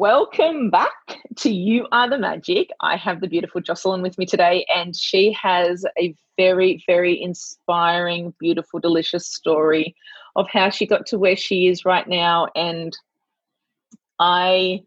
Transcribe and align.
Welcome 0.00 0.70
back 0.70 1.18
to 1.36 1.50
You 1.50 1.86
Are 1.92 2.08
the 2.08 2.16
Magic. 2.16 2.70
I 2.80 2.96
have 2.96 3.20
the 3.20 3.28
beautiful 3.28 3.60
Jocelyn 3.60 4.00
with 4.00 4.16
me 4.16 4.24
today, 4.24 4.64
and 4.74 4.96
she 4.96 5.30
has 5.32 5.84
a 5.98 6.14
very, 6.38 6.82
very 6.86 7.20
inspiring, 7.20 8.32
beautiful, 8.40 8.80
delicious 8.80 9.26
story 9.26 9.94
of 10.36 10.46
how 10.50 10.70
she 10.70 10.86
got 10.86 11.04
to 11.08 11.18
where 11.18 11.36
she 11.36 11.66
is 11.66 11.84
right 11.84 12.08
now. 12.08 12.48
And 12.56 12.96
I 14.18 14.80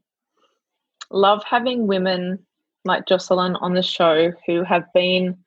love 1.11 1.43
having 1.47 1.85
women 1.85 2.39
like 2.83 3.05
Jocelyn 3.05 3.55
on 3.57 3.75
the 3.75 3.83
show 3.83 4.31
who 4.47 4.63
have 4.63 4.91
been 4.95 5.37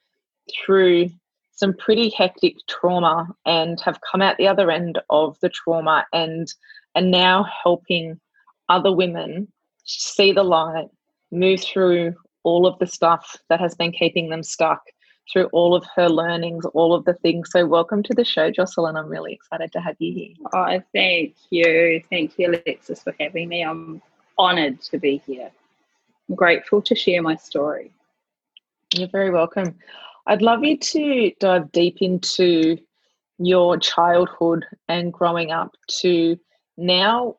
through 0.64 1.11
some 1.51 1.75
pretty 1.75 2.11
hectic 2.11 2.55
trauma 2.69 3.27
and 3.45 3.80
have 3.80 3.98
come 4.08 4.23
out 4.23 4.36
the 4.36 4.47
other 4.47 4.70
end 4.70 5.01
of 5.11 5.36
the 5.41 5.48
trauma 5.48 6.06
and 6.12 6.55
and 6.95 7.11
now 7.11 7.45
helping 7.64 8.20
other 8.69 8.95
women 8.95 9.48
see 9.87 10.33
the 10.33 10.42
light, 10.42 10.89
move 11.31 11.61
through 11.61 12.15
all 12.42 12.67
of 12.67 12.79
the 12.79 12.87
stuff 12.87 13.37
that 13.48 13.61
has 13.61 13.75
been 13.75 13.92
keeping 13.92 14.29
them 14.29 14.42
stuck, 14.42 14.83
through 15.33 15.47
all 15.47 15.75
of 15.75 15.84
her 15.97 16.09
learnings, 16.09 16.65
all 16.67 16.95
of 16.95 17.05
the 17.05 17.15
things. 17.15 17.51
So, 17.51 17.67
welcome 17.67 18.03
to 18.05 18.14
the 18.14 18.25
show, 18.25 18.51
Jocelyn. 18.51 18.97
I'm 18.97 19.09
really 19.09 19.33
excited 19.33 19.73
to 19.73 19.81
have 19.81 19.97
you 19.98 20.14
here. 20.14 20.48
Oh, 20.53 20.81
thank 20.95 21.34
you. 21.51 22.03
Thank 22.11 22.39
you, 22.39 22.51
Alexis, 22.51 23.03
for 23.03 23.14
having 23.19 23.48
me. 23.48 23.62
I'm 23.62 24.03
honored 24.39 24.81
to 24.83 24.98
be 24.98 25.23
here. 25.27 25.51
I'm 26.29 26.34
grateful 26.34 26.83
to 26.83 26.95
share 26.95 27.23
my 27.23 27.37
story. 27.37 27.91
You're 28.95 29.09
very 29.09 29.31
welcome. 29.31 29.77
I'd 30.27 30.42
love 30.42 30.64
you 30.64 30.77
to 30.79 31.33
dive 31.41 31.73
deep 31.73 31.98
into 32.01 32.79
your 33.39 33.79
childhood 33.79 34.64
and 34.89 35.12
growing 35.12 35.51
up 35.51 35.73
to 36.01 36.39
now 36.77 37.37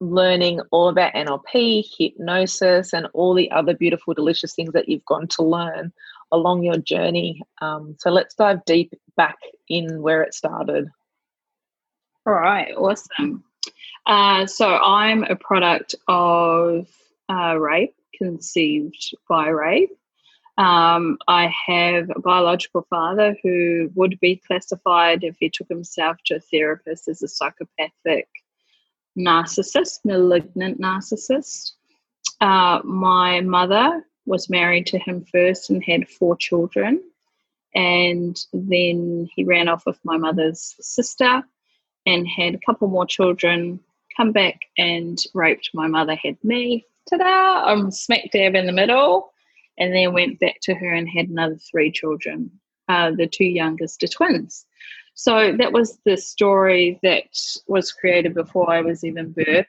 learning 0.00 0.60
all 0.70 0.88
about 0.88 1.12
NLP, 1.12 1.84
hypnosis, 1.98 2.92
and 2.92 3.06
all 3.12 3.34
the 3.34 3.50
other 3.50 3.74
beautiful, 3.74 4.14
delicious 4.14 4.54
things 4.54 4.72
that 4.72 4.88
you've 4.88 5.04
gone 5.04 5.28
to 5.28 5.42
learn 5.42 5.92
along 6.32 6.62
your 6.62 6.78
journey. 6.78 7.42
Um, 7.60 7.96
so 7.98 8.10
let's 8.10 8.34
dive 8.34 8.64
deep 8.64 8.94
back 9.16 9.36
in 9.68 10.00
where 10.00 10.22
it 10.22 10.34
started. 10.34 10.88
All 12.26 12.32
right, 12.32 12.74
awesome. 12.74 13.44
Uh, 14.06 14.46
so 14.46 14.68
I'm 14.68 15.24
a 15.24 15.36
product 15.36 15.94
of 16.08 16.88
uh, 17.28 17.58
rape, 17.58 17.94
conceived 18.16 19.14
by 19.28 19.48
rape. 19.48 19.90
Um, 20.56 21.18
I 21.26 21.52
have 21.66 22.10
a 22.14 22.20
biological 22.20 22.86
father 22.90 23.36
who 23.42 23.90
would 23.94 24.18
be 24.20 24.42
classified 24.46 25.24
if 25.24 25.36
he 25.38 25.48
took 25.48 25.68
himself 25.68 26.18
to 26.26 26.36
a 26.36 26.40
therapist 26.40 27.08
as 27.08 27.22
a 27.22 27.28
psychopathic 27.28 28.28
narcissist, 29.24 30.00
malignant 30.04 30.80
narcissist. 30.80 31.72
Uh, 32.40 32.80
my 32.84 33.40
mother 33.40 34.04
was 34.26 34.50
married 34.50 34.86
to 34.86 34.98
him 34.98 35.24
first 35.32 35.70
and 35.70 35.82
had 35.84 36.08
four 36.08 36.36
children. 36.36 37.02
And 37.74 38.38
then 38.52 39.28
he 39.34 39.44
ran 39.44 39.68
off 39.68 39.86
with 39.86 39.98
my 40.04 40.16
mother's 40.16 40.74
sister 40.80 41.42
and 42.06 42.26
had 42.26 42.54
a 42.54 42.60
couple 42.66 42.88
more 42.88 43.06
children, 43.06 43.80
come 44.16 44.32
back 44.32 44.58
and 44.76 45.18
raped 45.34 45.70
my 45.74 45.86
mother, 45.86 46.14
had 46.14 46.36
me. 46.42 46.86
Ta 47.08 47.16
da! 47.18 47.64
I'm 47.64 47.90
smack 47.90 48.30
dab 48.32 48.54
in 48.54 48.66
the 48.66 48.72
middle. 48.72 49.32
And 49.78 49.94
then 49.94 50.12
went 50.12 50.40
back 50.40 50.56
to 50.62 50.74
her 50.74 50.92
and 50.92 51.08
had 51.08 51.28
another 51.28 51.56
three 51.70 51.90
children. 51.90 52.50
Uh, 52.88 53.12
the 53.12 53.26
two 53.26 53.44
youngest 53.44 54.02
are 54.02 54.08
twins. 54.08 54.66
So 55.20 55.54
that 55.54 55.70
was 55.70 55.98
the 56.06 56.16
story 56.16 56.98
that 57.02 57.24
was 57.66 57.92
created 57.92 58.32
before 58.32 58.72
I 58.72 58.80
was 58.80 59.04
even 59.04 59.34
birthed. 59.34 59.66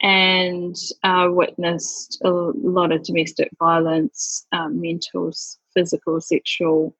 And 0.00 0.76
I 1.02 1.26
witnessed 1.26 2.22
a 2.22 2.30
lot 2.30 2.92
of 2.92 3.02
domestic 3.02 3.50
violence, 3.58 4.46
um, 4.52 4.80
mental, 4.80 5.32
physical, 5.74 6.20
sexual, 6.20 6.94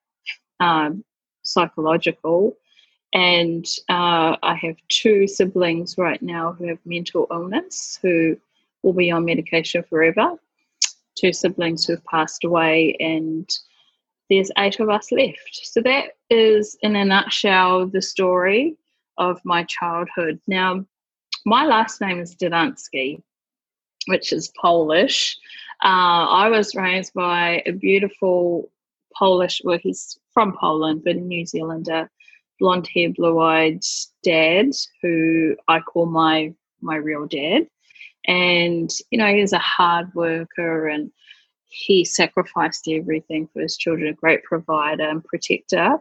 um, 0.59 1.05
psychological. 1.43 2.57
And 3.13 3.65
uh, 3.89 4.39
I 4.43 4.57
have 4.61 4.75
two 4.89 5.29
siblings 5.29 5.97
right 5.97 6.21
now 6.21 6.55
who 6.55 6.67
have 6.67 6.81
mental 6.85 7.29
illness 7.31 7.97
who 8.03 8.37
will 8.83 8.93
be 8.93 9.13
on 9.13 9.25
medication 9.25 9.85
forever. 9.89 10.33
Two 11.17 11.33
siblings 11.33 11.85
who 11.85 11.93
have 11.93 12.05
passed 12.07 12.43
away, 12.43 12.97
and 12.99 13.49
there's 14.33 14.51
eight 14.57 14.81
of 14.81 14.89
us 14.89 15.13
left. 15.13 15.61
So 15.65 15.83
that 15.83 16.13
is, 16.31 16.77
in 16.81 16.97
a 16.97 17.05
nutshell, 17.05 17.87
the 17.87 18.01
story 18.01 18.77
of 19.19 19.41
my 19.45 19.65
childhood. 19.65 20.41
Now, 20.47 20.87
my 21.45 21.67
last 21.67 22.01
name 22.01 22.19
is 22.19 22.35
Dadansky, 22.35 23.23
which 24.07 24.33
is 24.33 24.53
Polish. 24.59 25.37
Uh, 25.85 26.25
I 26.45 26.49
was 26.49 26.75
raised 26.75 27.13
by 27.13 27.63
a 27.67 27.73
beautiful 27.73 28.71
Polish, 29.15 29.61
well, 29.65 29.79
he's 29.83 30.19
from 30.33 30.57
Poland, 30.59 31.03
but 31.05 31.17
a 31.17 31.21
New 31.21 31.45
Zealander, 31.45 32.11
blonde 32.59 32.89
hair, 32.95 33.11
blue 33.11 33.39
eyed 33.39 33.83
dad, 34.23 34.71
who 35.03 35.57
I 35.69 35.81
call 35.81 36.07
my 36.07 36.55
my 36.81 36.97
real 36.97 37.27
dad. 37.27 37.69
And, 38.27 38.91
you 39.11 39.19
know, 39.19 39.33
he's 39.35 39.53
a 39.53 39.59
hard 39.59 40.15
worker 40.15 40.89
and 40.89 41.13
he 41.73 42.05
sacrificed 42.05 42.87
everything 42.89 43.49
for 43.53 43.63
his 43.63 43.77
children, 43.79 44.09
a 44.09 44.13
great 44.13 44.43
provider 44.45 45.09
and 45.09 45.25
protector. 45.25 45.99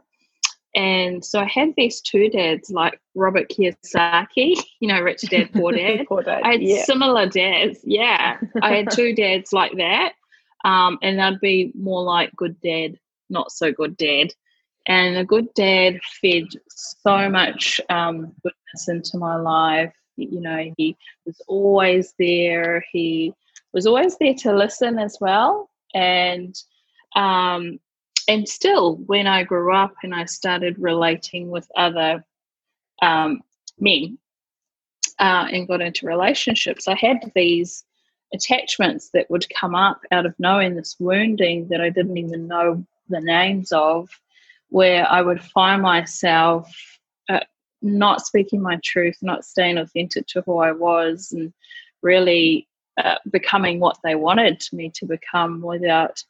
And 0.76 1.24
so 1.24 1.40
I 1.40 1.46
had 1.46 1.74
these 1.78 2.02
two 2.02 2.30
dads, 2.30 2.70
like 2.72 3.00
Robert 3.16 3.50
Kiyosaki, 3.50 4.62
you 4.80 4.88
know, 4.88 5.00
Rich 5.00 5.22
Dad, 5.30 5.52
Poor 5.54 5.72
Dad. 5.76 6.06
poor 6.08 6.24
dad. 6.24 6.42
I 6.44 6.52
had 6.54 6.62
yeah. 6.62 6.84
similar 6.84 7.28
dads. 7.28 7.80
Yeah. 7.84 8.38
I 8.62 8.76
had 8.76 8.92
two 8.92 9.16
dads 9.16 9.54
like 9.54 9.72
that. 9.78 10.14
Um, 10.66 11.00
and 11.02 11.22
I'd 11.22 11.40
be 11.40 11.72
more 11.74 12.04
like 12.04 12.36
good 12.36 12.60
dad, 12.62 13.00
not 13.30 13.52
so 13.52 13.72
good 13.72 13.98
dad. 13.98 14.34
And 14.88 15.16
a 15.18 15.26
good 15.26 15.54
dad 15.54 16.00
fed 16.22 16.48
so 16.70 17.30
much 17.30 17.80
um, 17.90 18.34
goodness 18.44 18.88
into 18.88 19.18
my 19.18 19.38
life. 19.38 19.94
You 20.18 20.42
know, 20.42 20.72
he 20.78 20.98
was 21.26 21.42
always 21.48 22.14
there. 22.20 22.84
He 22.92 23.34
was 23.74 23.86
always 23.86 24.18
there 24.18 24.34
to 24.36 24.56
listen 24.56 25.00
as 25.00 25.18
well. 25.22 25.70
And 25.94 26.56
um, 27.16 27.80
and 28.28 28.48
still, 28.48 28.96
when 29.08 29.28
I 29.28 29.44
grew 29.44 29.76
up 29.76 29.94
and 30.04 30.14
I 30.14 30.26
started 30.26 30.78
relating 30.80 31.50
with 31.50 31.68
other 31.76 32.24
um, 33.02 33.42
men 33.80 34.18
uh, 35.20 35.48
and 35.52 35.68
got 35.68 35.82
into 35.82 36.06
relationships, 36.06 36.88
I 36.88 36.96
had 36.96 37.32
these 37.36 37.84
attachments 38.34 39.10
that 39.14 39.30
would 39.30 39.46
come 39.50 39.76
up 39.76 40.02
out 40.12 40.26
of 40.26 40.36
knowing 40.40 40.76
this 40.76 40.96
wounding 41.00 41.68
that 41.70 41.82
I 41.82 41.90
didn't 41.90 42.18
even 42.18 42.48
know 42.48 42.86
the 43.10 43.20
names 43.20 43.72
of, 43.74 44.10
where 44.70 45.06
I 45.12 45.22
would 45.22 45.44
find 45.44 45.82
myself 45.82 46.72
uh, 47.28 47.42
not 47.82 48.26
speaking 48.26 48.62
my 48.62 48.80
truth, 48.84 49.18
not 49.22 49.44
staying 49.44 49.78
authentic 49.78 50.28
to 50.28 50.42
who 50.46 50.60
I 50.60 50.72
was, 50.72 51.34
and 51.34 51.52
really 52.02 52.68
uh, 53.04 53.16
becoming 53.32 53.80
what 53.80 53.98
they 54.04 54.16
wanted 54.16 54.64
me 54.72 54.92
to 54.96 55.06
become 55.06 55.62
without 55.62 56.24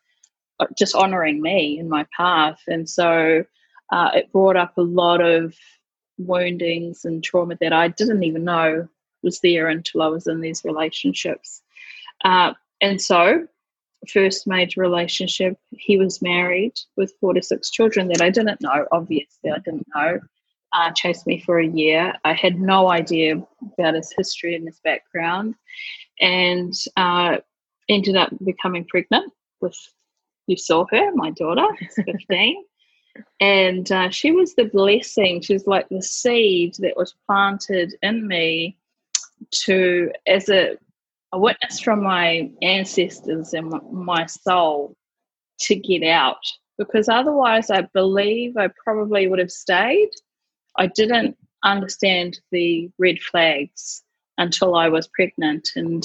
uh, 0.60 0.68
just 0.78 0.96
honoring 0.96 1.42
me 1.42 1.80
in 1.80 1.90
my 1.90 2.06
path. 2.16 2.60
And 2.68 2.90
so 2.90 3.44
uh, 3.92 4.12
it 4.14 4.32
brought 4.32 4.58
up 4.58 4.78
a 4.78 4.82
lot 4.82 5.22
of 5.22 5.56
woundings 6.18 7.04
and 7.04 7.24
trauma 7.24 7.58
that 7.62 7.74
I 7.74 7.88
didn't 7.90 8.24
even 8.24 8.44
know 8.44 8.88
was 9.24 9.40
there 9.40 9.68
until 9.68 10.02
I 10.02 10.08
was 10.08 10.28
in 10.28 10.42
these 10.42 10.64
relationships. 10.64 11.62
Uh, 12.24 12.54
and 12.80 13.02
so, 13.02 13.48
first 14.12 14.48
major 14.48 14.82
relationship, 14.82 15.58
he 15.72 15.98
was 15.98 16.22
married 16.22 16.74
with 16.96 17.14
four 17.20 17.34
to 17.34 17.42
six 17.42 17.70
children 17.70 18.08
that 18.08 18.22
I 18.22 18.30
didn't 18.30 18.62
know. 18.62 18.86
Obviously, 18.92 19.52
I 19.52 19.60
didn't 19.60 19.88
know. 19.96 20.20
Uh, 20.74 20.92
chased 20.96 21.28
me 21.28 21.42
for 21.42 21.60
a 21.60 21.68
year. 21.68 22.14
I 22.24 22.34
had 22.34 22.60
no 22.60 22.90
idea 22.90 23.44
about 23.78 23.96
his 23.96 24.14
history 24.16 24.56
and 24.56 24.66
his 24.66 24.80
background 24.84 25.56
and 26.22 26.74
uh, 26.96 27.38
ended 27.90 28.16
up 28.16 28.30
becoming 28.46 28.86
pregnant 28.86 29.34
with, 29.60 29.78
you 30.48 30.56
saw 30.56 30.86
her, 30.92 31.12
my 31.16 31.32
daughter, 31.32 31.68
15. 32.06 32.64
And 33.42 33.92
uh, 33.92 34.10
she 34.10 34.32
was 34.32 34.56
the 34.56 34.66
blessing. 34.66 35.42
She 35.42 35.54
was 35.54 35.68
like 35.68 35.90
the 35.90 36.02
seed 36.02 36.76
that 36.80 36.96
was 36.96 37.16
planted 37.28 37.96
in 38.02 38.28
me 38.28 38.78
to, 39.66 40.12
as 40.28 40.48
a, 40.50 40.78
a 41.34 41.40
witness 41.40 41.80
from 41.80 42.04
my 42.04 42.50
ancestors 42.62 43.54
and 43.54 43.74
my 43.92 44.26
soul 44.28 44.96
to 45.62 45.76
get 45.76 46.04
out. 46.04 46.38
Because 46.78 47.10
otherwise, 47.10 47.70
I 47.70 47.82
believe 47.94 48.58
I 48.58 48.70
probably 48.84 49.28
would 49.28 49.40
have 49.40 49.52
stayed. 49.52 50.10
I 50.78 50.88
didn't 50.88 51.36
understand 51.64 52.40
the 52.52 52.90
red 52.98 53.20
flags 53.20 54.04
until 54.42 54.76
I 54.76 54.90
was 54.90 55.08
pregnant, 55.08 55.70
and 55.76 56.04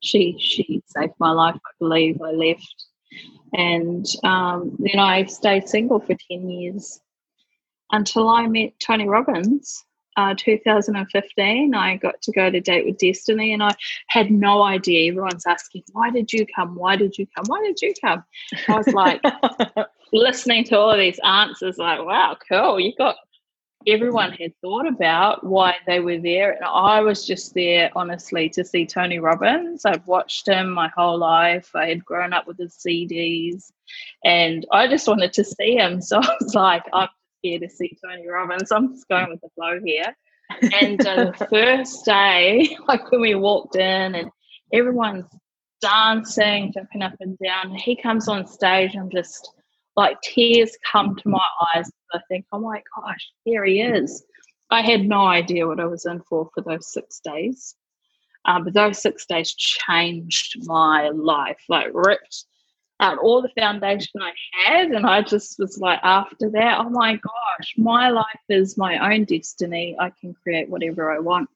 she 0.00 0.36
she 0.38 0.82
saved 0.86 1.12
my 1.18 1.30
life. 1.30 1.54
I 1.54 1.70
believe 1.78 2.20
I 2.22 2.32
left, 2.32 2.84
and 3.52 4.06
um, 4.24 4.76
then 4.78 4.98
I 4.98 5.24
stayed 5.26 5.68
single 5.68 6.00
for 6.00 6.16
ten 6.30 6.48
years 6.48 7.00
until 7.92 8.28
I 8.28 8.46
met 8.46 8.72
Tony 8.84 9.08
Robbins. 9.08 9.84
Uh, 10.16 10.34
2015, 10.36 11.74
I 11.74 11.96
got 11.96 12.20
to 12.20 12.32
go 12.32 12.50
to 12.50 12.60
Date 12.60 12.84
with 12.84 12.98
Destiny, 12.98 13.52
and 13.52 13.62
I 13.62 13.70
had 14.08 14.30
no 14.30 14.62
idea. 14.62 15.10
Everyone's 15.10 15.46
asking, 15.46 15.84
"Why 15.92 16.10
did 16.10 16.32
you 16.32 16.44
come? 16.56 16.74
Why 16.74 16.96
did 16.96 17.16
you 17.16 17.26
come? 17.34 17.44
Why 17.46 17.62
did 17.62 17.80
you 17.80 17.94
come?" 18.02 18.24
I 18.68 18.76
was 18.76 18.88
like, 18.88 19.22
listening 20.12 20.64
to 20.64 20.78
all 20.78 20.90
of 20.90 20.98
these 20.98 21.20
answers, 21.24 21.78
like, 21.78 22.04
"Wow, 22.04 22.36
cool! 22.48 22.80
You 22.80 22.92
got 22.96 23.16
everyone 23.86 24.32
had 24.32 24.52
thought 24.60 24.86
about 24.86 25.44
why 25.44 25.76
they 25.86 26.00
were 26.00 26.18
there. 26.18 26.52
And 26.52 26.64
I 26.64 27.00
was 27.00 27.26
just 27.26 27.54
there, 27.54 27.90
honestly, 27.96 28.48
to 28.50 28.64
see 28.64 28.84
Tony 28.86 29.18
Robbins. 29.18 29.84
I've 29.84 30.06
watched 30.06 30.48
him 30.48 30.70
my 30.70 30.88
whole 30.94 31.18
life. 31.18 31.70
I 31.74 31.86
had 31.86 32.04
grown 32.04 32.32
up 32.32 32.46
with 32.46 32.58
his 32.58 32.76
CDs 32.76 33.72
and 34.24 34.66
I 34.72 34.86
just 34.86 35.08
wanted 35.08 35.32
to 35.34 35.44
see 35.44 35.76
him. 35.76 36.00
So 36.10 36.18
I 36.18 36.36
was 36.40 36.54
like, 36.54 36.84
I'm 36.92 37.08
here 37.42 37.58
to 37.58 37.68
see 37.68 37.96
Tony 38.04 38.28
Robbins. 38.28 38.70
I'm 38.70 38.92
just 38.92 39.08
going 39.08 39.30
with 39.30 39.40
the 39.40 39.48
flow 39.54 39.80
here. 39.84 40.14
And 40.80 41.06
uh, 41.06 41.32
the 41.38 41.46
first 41.50 42.04
day, 42.04 42.76
like 42.88 43.10
when 43.10 43.20
we 43.20 43.34
walked 43.34 43.76
in 43.76 44.14
and 44.14 44.30
everyone's 44.72 45.26
dancing, 45.80 46.72
jumping 46.74 47.02
up 47.02 47.14
and 47.20 47.38
down, 47.38 47.74
he 47.74 47.96
comes 47.96 48.28
on 48.28 48.46
stage. 48.46 48.94
I'm 48.96 49.10
just 49.10 49.52
like 50.00 50.18
tears 50.22 50.78
come 50.90 51.14
to 51.14 51.28
my 51.28 51.44
eyes. 51.74 51.90
I 52.14 52.20
think, 52.26 52.46
oh 52.52 52.58
my 52.58 52.82
gosh, 52.96 53.30
here 53.44 53.66
he 53.66 53.82
is. 53.82 54.24
I 54.70 54.80
had 54.80 55.06
no 55.06 55.26
idea 55.26 55.66
what 55.66 55.78
I 55.78 55.84
was 55.84 56.06
in 56.06 56.22
for 56.22 56.48
for 56.54 56.62
those 56.62 56.90
six 56.90 57.20
days. 57.20 57.74
Um, 58.46 58.64
but 58.64 58.72
those 58.72 59.02
six 59.02 59.26
days 59.26 59.52
changed 59.54 60.56
my 60.66 61.10
life, 61.10 61.62
like 61.68 61.88
ripped 61.92 62.46
out 63.00 63.18
all 63.18 63.42
the 63.42 63.50
foundation 63.60 64.22
I 64.22 64.32
had. 64.64 64.90
And 64.92 65.06
I 65.06 65.20
just 65.20 65.58
was 65.58 65.76
like, 65.76 66.00
after 66.02 66.48
that, 66.48 66.78
oh 66.78 66.88
my 66.88 67.16
gosh, 67.16 67.74
my 67.76 68.08
life 68.08 68.44
is 68.48 68.78
my 68.78 69.12
own 69.12 69.24
destiny. 69.24 69.96
I 70.00 70.12
can 70.18 70.32
create 70.32 70.70
whatever 70.70 71.12
I 71.12 71.18
want. 71.18 71.50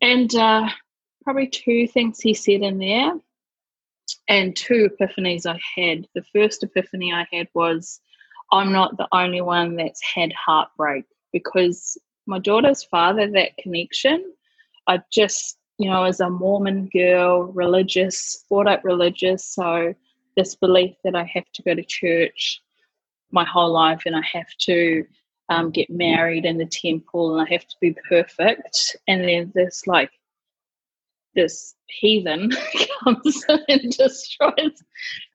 And 0.00 0.32
uh, 0.36 0.68
probably 1.24 1.48
two 1.48 1.88
things 1.88 2.20
he 2.20 2.32
said 2.32 2.62
in 2.62 2.78
there 2.78 3.14
and 4.28 4.54
two 4.54 4.90
epiphanies 4.90 5.46
I 5.46 5.58
had. 5.74 6.06
The 6.14 6.24
first 6.32 6.62
epiphany 6.62 7.12
I 7.12 7.26
had 7.32 7.48
was 7.54 8.00
I'm 8.52 8.72
not 8.72 8.96
the 8.96 9.08
only 9.12 9.40
one 9.40 9.76
that's 9.76 10.02
had 10.02 10.32
heartbreak 10.32 11.04
because 11.32 11.98
my 12.26 12.38
daughter's 12.38 12.84
father, 12.84 13.30
that 13.30 13.56
connection, 13.58 14.32
I 14.86 15.00
just, 15.10 15.58
you 15.78 15.88
know, 15.88 16.04
as 16.04 16.20
a 16.20 16.30
Mormon 16.30 16.88
girl, 16.92 17.44
religious, 17.44 18.44
brought 18.48 18.68
up 18.68 18.84
religious, 18.84 19.44
so 19.46 19.94
this 20.36 20.54
belief 20.54 20.94
that 21.04 21.14
I 21.14 21.24
have 21.24 21.50
to 21.54 21.62
go 21.62 21.74
to 21.74 21.82
church 21.82 22.62
my 23.30 23.44
whole 23.44 23.72
life 23.72 24.02
and 24.06 24.16
I 24.16 24.22
have 24.32 24.48
to 24.60 25.04
um, 25.48 25.70
get 25.70 25.90
married 25.90 26.44
in 26.44 26.58
the 26.58 26.66
temple 26.66 27.38
and 27.38 27.46
I 27.46 27.52
have 27.52 27.66
to 27.66 27.76
be 27.80 27.94
perfect. 28.08 28.96
And 29.06 29.24
then 29.24 29.52
this 29.54 29.86
like 29.86 30.10
this 31.38 31.74
heathen 31.86 32.50
comes 33.04 33.44
and 33.68 33.92
destroys. 33.92 34.82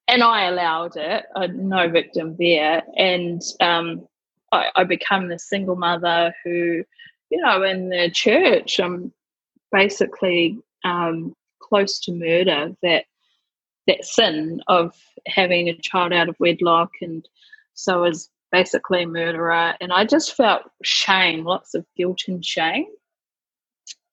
And 0.07 0.21
I 0.21 0.43
allowed 0.43 0.97
it, 0.97 1.23
uh, 1.35 1.47
no 1.47 1.89
victim 1.89 2.35
there. 2.37 2.83
And 2.97 3.41
um, 3.61 4.05
I, 4.51 4.67
I 4.75 4.83
become 4.83 5.29
the 5.29 5.39
single 5.39 5.77
mother 5.77 6.33
who, 6.43 6.83
you 7.29 7.41
know, 7.41 7.63
in 7.63 7.89
the 7.89 8.11
church, 8.13 8.79
I'm 8.79 9.13
basically 9.71 10.59
um, 10.83 11.33
close 11.61 11.99
to 12.01 12.11
murder. 12.11 12.75
That 12.83 13.05
that 13.87 14.05
sin 14.05 14.61
of 14.67 14.95
having 15.27 15.67
a 15.67 15.77
child 15.77 16.13
out 16.13 16.29
of 16.29 16.39
wedlock, 16.39 16.91
and 17.01 17.27
so 17.73 18.03
as 18.03 18.29
basically 18.51 19.03
a 19.03 19.07
murderer. 19.07 19.73
And 19.81 19.91
I 19.91 20.05
just 20.05 20.35
felt 20.35 20.63
shame, 20.83 21.43
lots 21.43 21.73
of 21.73 21.85
guilt 21.97 22.23
and 22.27 22.43
shame. 22.45 22.87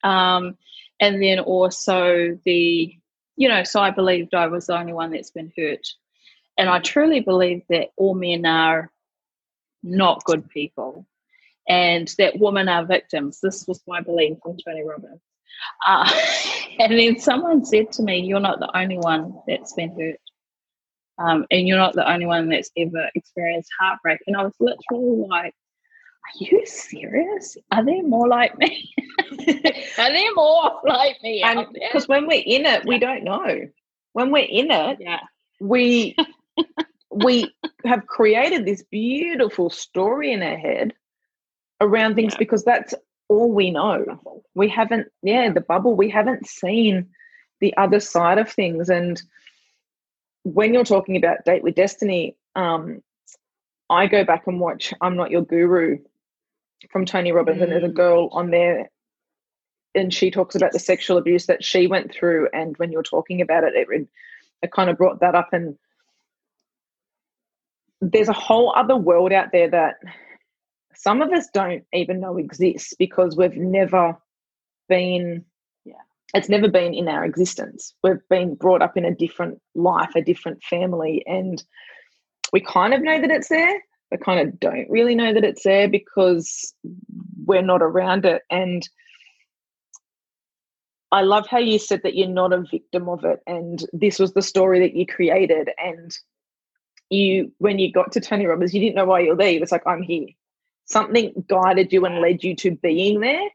Um, 0.03 0.57
and 1.00 1.23
then 1.23 1.41
also 1.41 2.38
the 2.44 2.94
you 3.37 3.49
know 3.49 3.64
so 3.64 3.81
i 3.81 3.91
believed 3.91 4.35
i 4.35 4.47
was 4.47 4.67
the 4.67 4.79
only 4.79 4.93
one 4.93 5.11
that's 5.11 5.31
been 5.31 5.52
hurt. 5.56 5.87
And 6.58 6.69
i 6.69 6.79
truly 6.79 7.20
believe 7.20 7.62
that 7.69 7.88
all 7.97 8.14
men 8.14 8.44
are 8.47 8.91
not 9.82 10.25
good 10.25 10.49
people 10.50 11.06
and 11.69 12.12
that 12.19 12.38
women 12.38 12.69
are 12.69 12.85
victims. 12.85 13.41
This 13.41 13.67
was 13.67 13.82
my 13.87 14.00
belief 14.00 14.38
from 14.43 14.56
tony 14.58 14.85
robbins. 14.85 15.20
Uh, 15.87 16.11
and 16.79 16.99
then 16.99 17.19
someone 17.19 17.64
said 17.64 17.93
to 17.93 18.02
me 18.02 18.20
you're 18.20 18.41
not 18.41 18.61
the 18.61 18.76
only 18.76 18.99
one 18.99 19.35
that's 19.47 19.73
been 19.73 19.91
hurt 19.99 20.20
um, 21.19 21.47
and 21.50 21.67
you're 21.69 21.79
not 21.79 21.94
the 21.94 22.11
only 22.11 22.26
one 22.26 22.49
that's 22.49 22.70
ever 22.76 23.11
experienced 23.14 23.70
heartbreak. 23.79 24.20
And 24.26 24.37
i 24.37 24.43
was 24.43 24.55
literally 24.61 25.26
like 25.29 25.55
are 26.25 26.45
you 26.45 26.65
serious? 26.67 27.57
Are 27.73 27.85
there 27.85 28.03
more 28.03 28.29
like 28.29 28.57
me? 28.59 28.93
Are 29.99 30.13
there 30.13 30.35
more 30.35 30.81
like 30.85 31.17
me? 31.23 31.45
Because 31.73 32.09
when 32.09 32.27
we're 32.27 32.43
in 32.45 32.67
it, 32.67 32.85
we 32.85 32.99
don't 32.99 33.25
know. 33.25 33.69
When 34.13 34.31
we're 34.31 34.47
in 34.49 34.71
it, 34.71 34.99
yeah. 35.01 35.21
we 35.61 36.17
we 37.11 37.53
have 37.85 38.07
created 38.07 38.65
this 38.65 38.83
beautiful 38.91 39.71
story 39.71 40.33
in 40.33 40.43
our 40.43 40.57
head 40.57 40.95
around 41.81 42.15
things 42.15 42.35
yeah. 42.35 42.39
because 42.39 42.65
that's 42.65 42.95
all 43.29 43.53
we 43.53 43.71
know. 43.71 44.43
We 44.55 44.69
haven't, 44.69 45.09
yeah, 45.23 45.51
the 45.53 45.61
bubble. 45.61 45.95
We 45.95 46.11
haven't 46.11 46.47
seen 46.47 47.09
the 47.61 47.77
other 47.77 48.01
side 48.01 48.39
of 48.39 48.51
things. 48.51 48.89
And 48.89 49.21
when 50.43 50.75
you're 50.75 50.85
talking 50.85 51.17
about 51.17 51.45
date 51.45 51.63
with 51.63 51.75
destiny, 51.75 52.37
um, 52.55 53.03
I 53.89 54.07
go 54.07 54.25
back 54.25 54.47
and 54.47 54.61
watch 54.61 54.95
I'm 55.00 55.17
Not 55.17 55.31
Your 55.31 55.43
Guru 55.43 55.99
from 56.91 57.05
Tony 57.05 57.33
Robbins, 57.33 57.61
and 57.61 57.71
there's 57.71 57.85
a 57.85 57.89
mm. 57.89 57.95
girl 57.95 58.29
on 58.33 58.51
there, 58.51 58.91
and 59.95 60.13
she 60.13 60.31
talks 60.31 60.55
about 60.55 60.73
the 60.73 60.79
sexual 60.79 61.19
abuse 61.19 61.47
that 61.47 61.65
she 61.65 61.87
went 61.87 62.13
through. 62.13 62.49
And 62.53 62.77
when 62.79 62.93
you're 62.93 63.03
talking 63.03 63.41
about 63.41 63.65
it, 63.65 63.73
it, 63.75 64.09
it 64.63 64.73
kind 64.73 64.91
of 64.91 64.97
brought 64.97 65.21
that 65.21 65.35
up. 65.35 65.49
And 65.53 65.77
there's 68.01 68.29
a 68.29 68.35
whole 68.35 68.73
other 68.77 68.97
world 68.97 69.33
out 69.33 69.53
there 69.53 69.71
that 69.71 69.97
some 70.95 71.23
of 71.23 71.33
us 71.33 71.49
don't 71.53 71.85
even 71.93 72.21
know 72.21 72.37
exists 72.37 72.95
because 72.99 73.37
we've 73.37 73.57
never 73.57 74.17
been 74.89 75.45
yeah 75.85 75.95
it's 76.35 76.49
never 76.49 76.69
been 76.69 76.95
in 76.95 77.09
our 77.09 77.25
existence 77.25 77.95
we've 78.03 78.27
been 78.29 78.55
brought 78.55 78.83
up 78.83 78.97
in 78.97 79.05
a 79.05 79.15
different 79.15 79.61
life 79.75 80.11
a 80.15 80.23
different 80.23 80.63
family 80.63 81.23
and 81.27 81.65
we 82.53 82.61
kind 82.61 82.93
of 82.93 83.03
know 83.03 83.21
that 83.21 83.31
it's 83.31 83.49
there 83.49 83.81
I 84.12 84.17
kind 84.17 84.49
of 84.49 84.59
don't 84.59 84.90
really 84.90 85.14
know 85.14 85.33
that 85.33 85.45
it's 85.45 85.62
there 85.62 85.88
because 85.88 86.75
we're 87.45 87.62
not 87.62 87.83
around 87.83 88.25
it. 88.25 88.43
And 88.50 88.88
I 91.12 91.23
love 91.23 91.47
how 91.49 91.59
you 91.59 91.79
said 91.79 92.02
that 92.05 92.14
you're 92.14 92.29
not 92.29 92.52
a 92.52 92.64
victim 92.71 93.09
of 93.09 93.25
it. 93.25 93.40
And 93.47 93.85
this 93.93 94.19
was 94.19 94.33
the 94.33 94.43
story 94.43 94.81
that 94.81 94.95
you 94.95 95.07
created. 95.07 95.71
And 95.79 96.17
you, 97.09 97.52
when 97.59 97.79
you 97.79 97.93
got 97.93 98.12
to 98.12 98.21
Tony 98.21 98.47
Robbins, 98.47 98.75
you 98.75 98.81
didn't 98.81 98.97
know 98.97 99.07
why 99.07 99.21
you're 99.21 99.37
there. 99.37 99.49
It 99.49 99.61
was 99.61 99.73
like, 99.73 99.87
I'm 99.87 100.02
here. 100.02 100.29
Something 100.87 101.45
guided 101.49 101.93
you 101.93 102.05
and 102.05 102.21
led 102.21 102.43
you 102.43 102.55
to 102.57 102.73
being 102.76 103.21
there. 103.21 103.49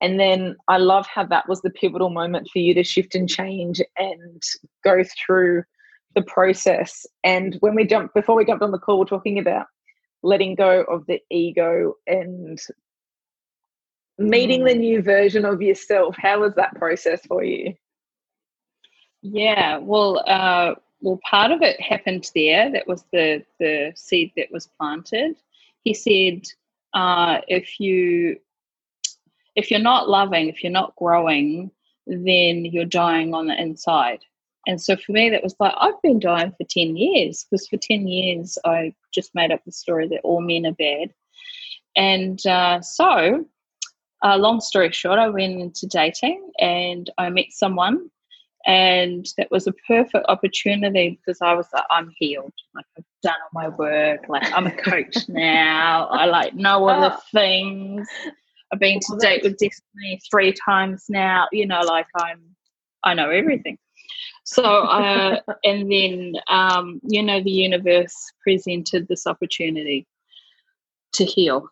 And 0.00 0.20
then 0.20 0.56
I 0.68 0.78
love 0.78 1.06
how 1.06 1.24
that 1.24 1.48
was 1.48 1.60
the 1.60 1.70
pivotal 1.70 2.10
moment 2.10 2.48
for 2.52 2.60
you 2.60 2.72
to 2.74 2.84
shift 2.84 3.14
and 3.14 3.28
change 3.28 3.82
and 3.96 4.42
go 4.84 5.02
through 5.26 5.64
the 6.14 6.22
process. 6.22 7.04
And 7.24 7.56
when 7.60 7.74
we 7.74 7.84
jumped, 7.84 8.14
before 8.14 8.36
we 8.36 8.44
jumped 8.44 8.62
on 8.62 8.70
the 8.70 8.78
call, 8.78 8.98
we're 8.98 9.06
talking 9.06 9.38
about 9.38 9.66
letting 10.22 10.54
go 10.54 10.82
of 10.82 11.06
the 11.06 11.20
ego 11.30 11.94
and 12.06 12.58
meeting 14.18 14.64
the 14.64 14.72
mm. 14.72 14.78
new 14.78 15.02
version 15.02 15.44
of 15.44 15.62
yourself 15.62 16.16
how 16.18 16.40
was 16.40 16.54
that 16.54 16.74
process 16.74 17.20
for 17.26 17.44
you? 17.44 17.74
Yeah 19.22 19.78
well 19.78 20.22
uh, 20.26 20.74
well 21.00 21.20
part 21.28 21.50
of 21.50 21.62
it 21.62 21.80
happened 21.80 22.30
there 22.34 22.70
that 22.72 22.86
was 22.86 23.04
the 23.12 23.44
the 23.58 23.92
seed 23.94 24.32
that 24.36 24.50
was 24.50 24.68
planted. 24.78 25.36
He 25.84 25.94
said 25.94 26.42
uh, 26.94 27.40
if 27.48 27.78
you 27.78 28.38
if 29.54 29.70
you're 29.70 29.80
not 29.80 30.08
loving 30.08 30.48
if 30.48 30.62
you're 30.62 30.72
not 30.72 30.96
growing 30.96 31.70
then 32.06 32.64
you're 32.64 32.84
dying 32.84 33.34
on 33.34 33.46
the 33.46 33.60
inside 33.60 34.20
And 34.68 34.80
so 34.80 34.96
for 34.96 35.12
me, 35.12 35.30
that 35.30 35.42
was 35.42 35.56
like, 35.58 35.72
I've 35.78 36.00
been 36.02 36.20
dying 36.20 36.52
for 36.52 36.66
10 36.68 36.94
years 36.94 37.46
because 37.50 37.66
for 37.66 37.78
10 37.78 38.06
years, 38.06 38.58
I 38.66 38.94
just 39.14 39.34
made 39.34 39.50
up 39.50 39.64
the 39.64 39.72
story 39.72 40.06
that 40.08 40.20
all 40.22 40.42
men 40.42 40.66
are 40.66 40.72
bad. 40.72 41.08
And 41.96 42.44
uh, 42.46 42.82
so, 42.82 43.46
uh, 44.22 44.36
long 44.36 44.60
story 44.60 44.92
short, 44.92 45.18
I 45.18 45.30
went 45.30 45.58
into 45.58 45.86
dating 45.86 46.50
and 46.60 47.08
I 47.16 47.30
met 47.30 47.46
someone. 47.48 48.10
And 48.66 49.26
that 49.38 49.50
was 49.50 49.66
a 49.66 49.72
perfect 49.86 50.26
opportunity 50.28 51.18
because 51.18 51.40
I 51.40 51.54
was 51.54 51.66
like, 51.72 51.84
I'm 51.90 52.12
healed. 52.18 52.52
Like, 52.74 52.84
I've 52.98 53.04
done 53.22 53.36
all 53.42 53.62
my 53.62 53.68
work. 53.70 54.28
Like, 54.28 54.52
I'm 54.52 54.66
a 54.66 54.76
coach 54.76 55.16
now. 55.28 56.08
I 56.08 56.26
like 56.26 56.54
know 56.54 56.86
all 56.86 57.00
the 57.00 57.16
things. 57.32 58.06
I've 58.70 58.80
been 58.80 59.00
to 59.00 59.16
date 59.18 59.44
with 59.44 59.56
Destiny 59.56 60.20
three 60.30 60.52
times 60.52 61.06
now. 61.08 61.46
You 61.52 61.66
know, 61.66 61.80
like 61.80 62.08
I'm, 62.14 62.42
I 63.02 63.14
know 63.14 63.30
everything. 63.30 63.78
So, 64.44 64.62
uh, 64.62 65.40
and 65.64 65.90
then, 65.90 66.34
um, 66.48 67.00
you 67.02 67.22
know, 67.22 67.42
the 67.42 67.50
universe 67.50 68.14
presented 68.42 69.06
this 69.06 69.26
opportunity 69.26 70.06
to 71.12 71.24
heal. 71.24 71.68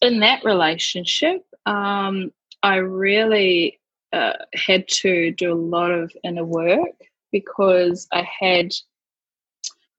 In 0.00 0.20
that 0.20 0.44
relationship, 0.44 1.44
um, 1.66 2.32
I 2.62 2.76
really 2.76 3.80
uh, 4.12 4.34
had 4.54 4.86
to 4.88 5.32
do 5.32 5.52
a 5.52 5.54
lot 5.54 5.90
of 5.90 6.12
inner 6.24 6.44
work 6.44 6.94
because 7.32 8.06
I 8.12 8.26
had 8.40 8.72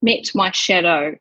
met 0.02 0.32
my 0.34 0.52
shadow 0.52 1.18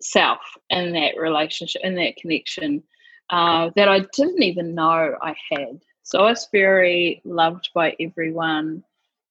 self 0.00 0.40
in 0.70 0.92
that 0.92 1.16
relationship, 1.16 1.82
in 1.84 1.94
that 1.96 2.16
connection, 2.16 2.82
uh, 3.30 3.70
that 3.76 3.88
I 3.88 4.00
didn't 4.14 4.42
even 4.42 4.74
know 4.74 5.16
I 5.22 5.34
had. 5.50 5.80
So 6.02 6.20
I 6.20 6.30
was 6.30 6.48
very 6.52 7.22
loved 7.24 7.70
by 7.74 7.94
everyone 8.00 8.82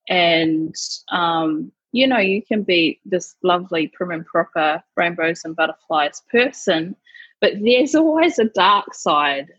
and 0.08 0.75
um, 1.12 1.72
you 1.91 2.08
know 2.08 2.20
you 2.20 2.41
can 2.41 2.63
be 2.63 3.00
this 3.05 3.36
lovely 3.43 3.88
prim 3.88 4.12
and 4.12 4.25
proper 4.25 4.81
rainbows 4.98 5.41
and 5.46 5.55
butterflies 5.55 6.22
person 6.31 6.96
but 7.41 7.53
there's 7.60 7.96
always 7.96 8.38
a 8.39 8.46
dark 8.46 8.93
side 8.93 9.51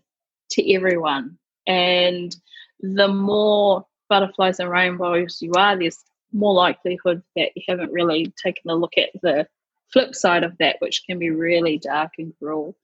to 0.53 0.73
everyone. 0.73 1.37
And 1.67 2.35
the 2.81 3.09
more 3.09 3.85
butterflies 4.09 4.61
and 4.61 4.71
rainbows 4.71 5.39
you 5.41 5.53
are 5.57 5.77
there's 5.77 5.99
more 6.33 6.53
likelihood 6.53 7.23
that 7.35 7.51
you 7.55 7.63
haven't 7.69 7.93
really 7.93 8.33
taken 8.43 8.71
a 8.71 8.75
look 8.75 8.93
at 8.99 9.11
the 9.23 9.47
flip 9.93 10.15
side 10.15 10.45
of 10.45 10.57
that 10.59 10.77
which 10.81 11.03
can 11.07 11.19
be 11.19 11.31
really 11.31 11.79
dark 11.79 12.13
and 12.19 12.33
cruel. 12.39 12.77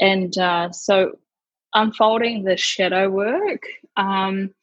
And 0.00 0.36
uh, 0.36 0.70
so 0.72 1.18
unfolding 1.74 2.44
the 2.44 2.56
shadow 2.56 3.08
work 3.08 3.62
um, 3.96 4.54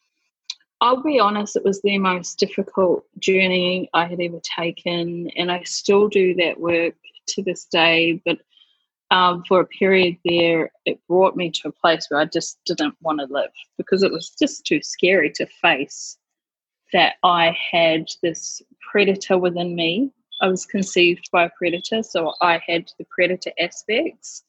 I'll 0.82 1.04
be 1.04 1.20
honest, 1.20 1.56
it 1.56 1.64
was 1.64 1.80
the 1.84 2.00
most 2.00 2.40
difficult 2.40 3.06
journey 3.20 3.88
I 3.94 4.06
had 4.06 4.20
ever 4.20 4.40
taken, 4.44 5.30
and 5.38 5.52
I 5.52 5.62
still 5.62 6.10
do 6.10 6.34
that 6.36 6.60
work 6.60 6.96
to 7.28 7.44
this 7.44 7.66
day. 7.66 8.20
But 8.26 8.40
um, 9.12 9.44
for 9.48 9.60
a 9.60 9.68
period 9.68 10.18
there, 10.26 10.72
it 10.86 11.00
brought 11.08 11.38
me 11.38 11.52
to 11.52 11.68
a 11.68 11.72
place 11.72 12.08
where 12.10 12.20
I 12.20 12.26
just 12.26 12.58
didn't 12.66 12.96
want 13.00 13.20
to 13.20 13.28
live 13.30 13.52
because 13.78 14.02
it 14.02 14.12
was 14.12 14.32
just 14.32 14.66
too 14.66 14.82
scary 14.82 15.32
to 15.36 15.46
face 15.46 16.18
that 16.94 17.14
I 17.24 17.56
had 17.72 18.08
this 18.24 18.60
predator 18.92 19.38
within 19.38 19.76
me. 19.76 20.12
I 20.42 20.48
was 20.48 20.66
conceived 20.66 21.30
by 21.32 21.44
a 21.44 21.52
predator, 21.56 22.02
so 22.02 22.34
I 22.42 22.60
had 22.68 22.92
the 22.98 23.06
predator 23.12 23.52
aspects 23.60 24.44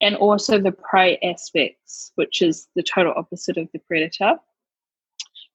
and 0.00 0.14
also 0.14 0.60
the 0.60 0.72
prey 0.72 1.18
aspects, 1.24 2.12
which 2.14 2.40
is 2.40 2.68
the 2.76 2.84
total 2.84 3.14
opposite 3.16 3.56
of 3.56 3.68
the 3.72 3.80
predator. 3.80 4.36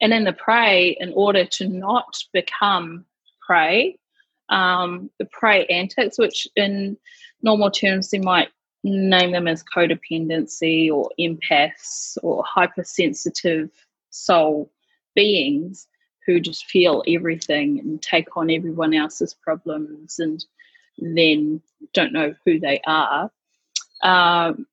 And 0.02 0.12
then 0.12 0.24
the 0.24 0.34
prey, 0.34 0.96
in 1.00 1.12
order 1.14 1.46
to 1.46 1.68
not 1.68 2.18
become 2.34 3.06
prey, 3.46 3.98
um, 4.50 5.10
the 5.20 5.26
prey 5.26 5.66
antics, 5.66 6.18
which 6.18 6.48
in 6.56 6.98
normal 7.42 7.72
terms 7.72 8.10
they 8.10 8.20
might 8.20 8.50
name 8.84 9.32
them 9.32 9.48
as 9.48 9.64
codependency 9.64 10.92
or 10.92 11.10
empaths 11.20 12.18
or 12.24 12.44
hypersensitive 12.46 13.70
soul 14.10 14.72
beings 15.16 15.88
who 16.26 16.40
just 16.40 16.66
feel 16.66 17.04
everything 17.08 17.80
and 17.80 18.02
take 18.02 18.36
on 18.38 18.50
everyone 18.52 18.94
else's 18.94 19.34
problems 19.34 20.20
and 20.20 20.46
then 20.98 21.62
don't 21.94 22.14
know 22.14 22.34
who 22.46 22.60
they 22.60 22.82
are. 22.86 23.32
Um, 24.04 24.68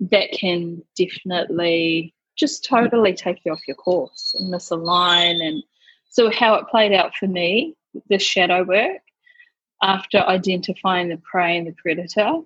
that 0.00 0.30
can 0.32 0.82
definitely 0.96 2.14
just 2.38 2.64
totally 2.64 3.12
take 3.12 3.40
you 3.44 3.52
off 3.52 3.66
your 3.66 3.76
course 3.76 4.34
and 4.38 4.52
misalign. 4.52 5.42
And 5.42 5.62
so, 6.08 6.30
how 6.30 6.54
it 6.54 6.68
played 6.68 6.92
out 6.92 7.14
for 7.16 7.26
me, 7.26 7.74
the 8.08 8.18
shadow 8.18 8.62
work, 8.62 9.02
after 9.82 10.18
identifying 10.18 11.08
the 11.08 11.18
prey 11.18 11.58
and 11.58 11.66
the 11.66 11.72
predator, 11.72 12.40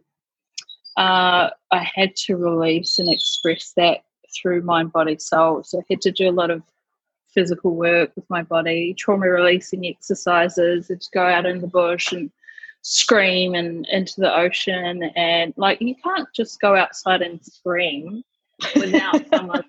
uh, 0.97 1.51
I 1.71 1.91
had 1.95 2.17
to 2.27 2.37
release 2.37 2.99
and 2.99 3.09
express 3.09 3.73
that 3.77 4.05
through 4.35 4.63
mind, 4.63 4.93
body, 4.93 5.19
soul. 5.19 5.63
So, 5.63 5.79
I 5.79 5.83
had 5.91 6.01
to 6.03 6.13
do 6.13 6.29
a 6.29 6.33
lot 6.33 6.51
of 6.51 6.63
physical 7.33 7.75
work 7.75 8.11
with 8.17 8.29
my 8.29 8.43
body, 8.43 8.95
trauma 8.99 9.29
releasing 9.29 9.87
exercises, 9.87 10.91
and 10.91 11.07
go 11.13 11.25
out 11.25 11.47
in 11.47 11.61
the 11.61 11.67
bush 11.67 12.13
and 12.13 12.31
scream 12.83 13.55
and 13.55 13.87
into 13.91 14.21
the 14.21 14.35
ocean. 14.35 15.03
And 15.17 15.55
like, 15.57 15.81
you 15.81 15.95
can't 16.03 16.29
just 16.35 16.61
go 16.61 16.77
outside 16.77 17.23
and 17.23 17.43
scream 17.43 18.23
without 18.77 19.29
someone 19.29 19.65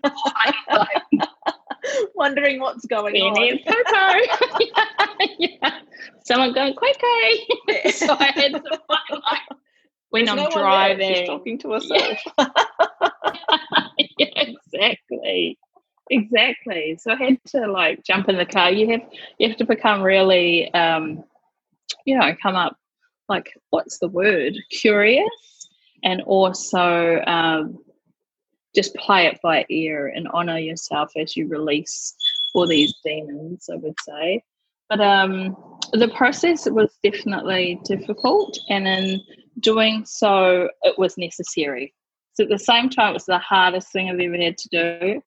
wondering 2.15 2.59
what's 2.59 2.85
going 2.85 3.15
on. 3.15 3.59
Coco. 3.67 4.59
yeah, 4.59 5.25
yeah. 5.39 5.79
Someone 6.25 6.53
going, 6.53 6.73
Coco. 6.73 7.89
so 7.91 8.15
I 8.19 8.31
had 8.35 8.53
to 8.53 8.81
find 8.88 9.21
like 9.31 9.41
when 10.09 10.25
There's 10.25 10.38
I'm 10.38 10.43
no 10.43 10.50
driving. 10.50 11.15
She's 11.15 11.27
talking 11.27 11.57
to 11.59 11.71
herself. 11.71 12.17
Yeah. 12.38 12.47
yeah, 14.19 14.43
exactly. 14.73 15.57
Exactly. 16.09 16.97
So 17.00 17.12
I 17.12 17.15
had 17.15 17.38
to 17.47 17.67
like 17.67 18.03
jump 18.03 18.29
in 18.29 18.38
the 18.38 18.45
car. 18.45 18.71
You 18.71 18.91
have 18.91 19.01
you 19.38 19.47
have 19.50 19.57
to 19.57 19.65
become 19.65 20.01
really 20.01 20.73
um 20.73 21.23
you 22.05 22.17
know, 22.17 22.35
come 22.41 22.55
up 22.55 22.77
like 23.29 23.53
what's 23.69 24.00
the 24.00 24.07
word? 24.07 24.55
Curious 24.69 25.67
and 26.03 26.21
also 26.21 27.21
um 27.25 27.79
just 28.75 28.96
play 28.96 29.27
it 29.27 29.39
by 29.42 29.65
ear 29.70 30.08
and 30.08 30.27
honor 30.34 30.58
yourself 30.58 31.12
as 31.18 31.36
you 31.38 31.48
release 31.48 32.15
all 32.53 32.68
these 32.68 32.94
demons, 33.06 33.70
I 33.72 33.75
would 33.75 33.96
say. 34.01 34.44
But 34.89 35.01
um, 35.01 35.56
the 35.94 36.10
process 36.10 36.70
was 36.70 36.89
definitely 37.03 37.80
difficult, 37.86 38.58
and 38.70 38.88
in 38.88 39.22
doing 39.60 40.06
so, 40.06 40.70
it 40.84 40.98
was 40.98 41.18
necessary. 41.18 41.94
So 42.34 42.44
at 42.44 42.50
the 42.50 42.60
same 42.60 42.89
time, 42.89 43.12
it 43.12 43.13
was 43.13 43.25
the 43.25 43.38
hardest 43.39 43.92
thing 43.92 44.10
I've 44.10 44.20
ever 44.20 44.38
had 44.38 44.58
to 44.58 44.70
do, 44.70 45.22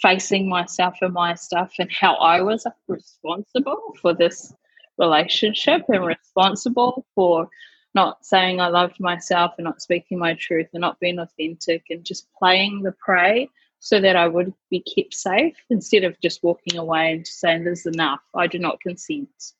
facing 0.00 0.48
myself 0.48 0.94
and 1.00 1.12
my 1.12 1.34
stuff 1.34 1.72
and 1.78 1.90
how 1.92 2.14
I 2.16 2.42
was 2.42 2.66
responsible 2.88 3.94
for 4.00 4.14
this 4.14 4.52
relationship 4.98 5.82
and 5.88 6.04
responsible 6.04 7.06
for 7.14 7.48
not 7.94 8.24
saying 8.24 8.60
I 8.60 8.68
loved 8.68 9.00
myself 9.00 9.52
and 9.58 9.64
not 9.64 9.82
speaking 9.82 10.18
my 10.18 10.34
truth 10.34 10.68
and 10.72 10.80
not 10.80 11.00
being 11.00 11.18
authentic 11.18 11.84
and 11.90 12.04
just 12.04 12.32
playing 12.34 12.82
the 12.82 12.92
prey 12.92 13.48
so 13.80 14.00
that 14.00 14.16
I 14.16 14.28
would 14.28 14.52
be 14.70 14.80
kept 14.80 15.14
safe 15.14 15.56
instead 15.70 16.04
of 16.04 16.20
just 16.20 16.42
walking 16.42 16.78
away 16.78 17.12
and 17.12 17.26
saying, 17.26 17.64
This 17.64 17.80
is 17.80 17.94
enough, 17.94 18.20
I 18.34 18.46
do 18.46 18.58
not 18.58 18.80
consent. 18.80 19.52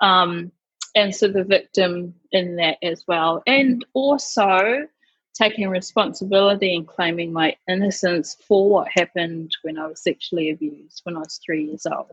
Um, 0.00 0.52
and 0.94 1.14
so 1.14 1.28
the 1.28 1.44
victim 1.44 2.14
in 2.32 2.56
that 2.56 2.78
as 2.82 3.04
well. 3.08 3.42
And 3.46 3.84
also 3.94 4.86
taking 5.34 5.68
responsibility 5.68 6.76
and 6.76 6.86
claiming 6.86 7.32
my 7.32 7.56
innocence 7.68 8.36
for 8.46 8.70
what 8.70 8.88
happened 8.88 9.56
when 9.62 9.78
I 9.78 9.86
was 9.86 10.02
sexually 10.02 10.50
abused 10.50 11.00
when 11.04 11.16
I 11.16 11.20
was 11.20 11.40
three 11.44 11.64
years 11.64 11.86
old 11.86 12.12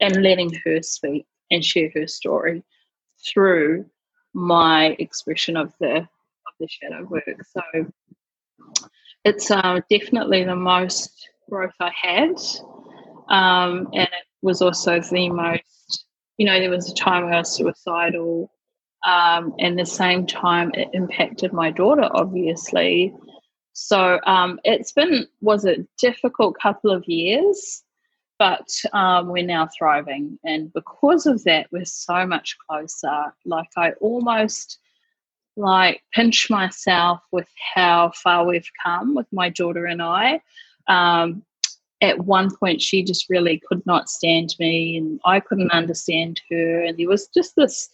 and 0.00 0.22
letting 0.22 0.52
her 0.64 0.82
speak 0.82 1.26
and 1.50 1.64
share 1.64 1.90
her 1.94 2.06
story 2.06 2.62
through 3.26 3.86
my 4.34 4.96
expression 4.98 5.56
of 5.56 5.72
the 5.80 5.96
of 5.96 6.54
the 6.58 6.68
shadow 6.68 7.04
work. 7.04 7.24
So 7.52 7.62
it's 9.24 9.50
uh, 9.50 9.80
definitely 9.90 10.44
the 10.44 10.56
most 10.56 11.28
growth 11.48 11.74
I 11.80 11.90
had, 12.00 12.36
um, 13.28 13.88
and 13.92 14.08
it 14.08 14.26
was 14.42 14.62
also 14.62 15.00
the 15.00 15.28
most. 15.30 16.06
You 16.38 16.46
know, 16.46 16.58
there 16.58 16.70
was 16.70 16.90
a 16.90 16.94
time 16.94 17.26
I 17.26 17.38
was 17.38 17.54
suicidal, 17.54 18.50
um, 19.06 19.54
and 19.58 19.78
the 19.78 19.84
same 19.86 20.26
time 20.26 20.70
it 20.74 20.88
impacted 20.94 21.52
my 21.52 21.70
daughter, 21.70 22.08
obviously. 22.12 23.14
So 23.72 24.20
um, 24.26 24.58
it's 24.64 24.92
been 24.92 25.26
was 25.40 25.64
a 25.64 25.86
difficult 25.98 26.56
couple 26.60 26.90
of 26.90 27.04
years 27.06 27.82
but 28.40 28.70
um, 28.94 29.28
we're 29.28 29.44
now 29.44 29.68
thriving. 29.78 30.38
And 30.44 30.72
because 30.72 31.26
of 31.26 31.44
that, 31.44 31.66
we're 31.70 31.84
so 31.84 32.26
much 32.26 32.56
closer. 32.66 33.34
Like 33.44 33.68
I 33.76 33.92
almost 34.00 34.78
like 35.58 36.02
pinch 36.14 36.48
myself 36.48 37.20
with 37.32 37.46
how 37.74 38.12
far 38.14 38.46
we've 38.46 38.70
come 38.82 39.14
with 39.14 39.26
my 39.30 39.50
daughter 39.50 39.84
and 39.84 40.02
I. 40.02 40.40
Um, 40.88 41.42
at 42.00 42.18
one 42.20 42.48
point 42.56 42.80
she 42.80 43.02
just 43.02 43.28
really 43.28 43.60
could 43.68 43.84
not 43.84 44.08
stand 44.08 44.54
me 44.58 44.96
and 44.96 45.20
I 45.26 45.38
couldn't 45.38 45.70
understand 45.70 46.40
her 46.50 46.82
and 46.82 46.98
there 46.98 47.06
was 47.06 47.28
just 47.28 47.56
this 47.56 47.90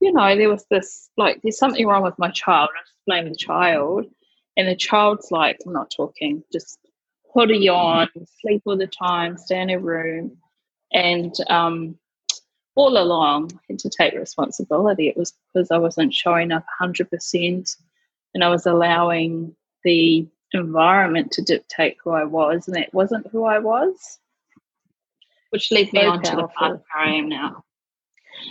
you 0.00 0.12
know 0.12 0.36
there 0.36 0.48
was 0.48 0.64
this 0.70 1.10
like 1.16 1.40
there's 1.42 1.58
something 1.58 1.84
wrong 1.84 2.04
with 2.04 2.16
my 2.20 2.30
child 2.30 2.68
I 2.72 2.82
just 2.82 2.94
blame 3.04 3.28
the 3.28 3.34
child 3.34 4.06
and 4.56 4.68
the 4.68 4.76
child's 4.76 5.32
like 5.32 5.58
I'm 5.66 5.72
not 5.72 5.90
talking 5.90 6.44
just 6.52 6.78
hoodie 7.32 7.68
on 7.68 8.08
sleep 8.40 8.62
all 8.64 8.76
the 8.76 8.86
time 8.86 9.36
stay 9.36 9.60
in 9.60 9.70
a 9.70 9.78
room 9.78 10.36
and 10.92 11.34
um, 11.48 11.98
all 12.74 12.96
along 12.98 13.50
I 13.54 13.58
had 13.70 13.78
to 13.80 13.90
take 13.90 14.14
responsibility 14.14 15.08
it 15.08 15.16
was 15.16 15.34
because 15.52 15.70
I 15.70 15.78
wasn't 15.78 16.14
showing 16.14 16.52
up 16.52 16.64
100% 16.80 17.76
and 18.34 18.44
I 18.44 18.48
was 18.48 18.66
allowing 18.66 19.54
the 19.84 20.26
environment 20.52 21.32
to 21.32 21.42
dictate 21.42 21.96
who 22.02 22.10
I 22.10 22.24
was, 22.24 22.68
and 22.68 22.76
it 22.76 22.92
wasn't 22.92 23.26
who 23.28 23.44
I 23.44 23.58
was, 23.58 24.18
which 25.50 25.70
led 25.70 25.92
me 25.92 26.00
so 26.00 26.10
on 26.10 26.22
powerful. 26.22 26.30
to 26.30 26.36
the 26.36 26.48
path 26.58 26.82
I 26.94 27.10
am 27.10 27.28
now. 27.28 27.64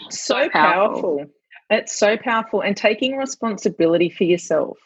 So, 0.10 0.44
so 0.44 0.50
powerful. 0.50 1.02
powerful. 1.02 1.26
It's 1.70 1.98
so 1.98 2.18
powerful. 2.18 2.62
And 2.62 2.78
taking 2.78 3.18
responsibility 3.18 4.10
for 4.10 4.24
yourself, 4.24 4.78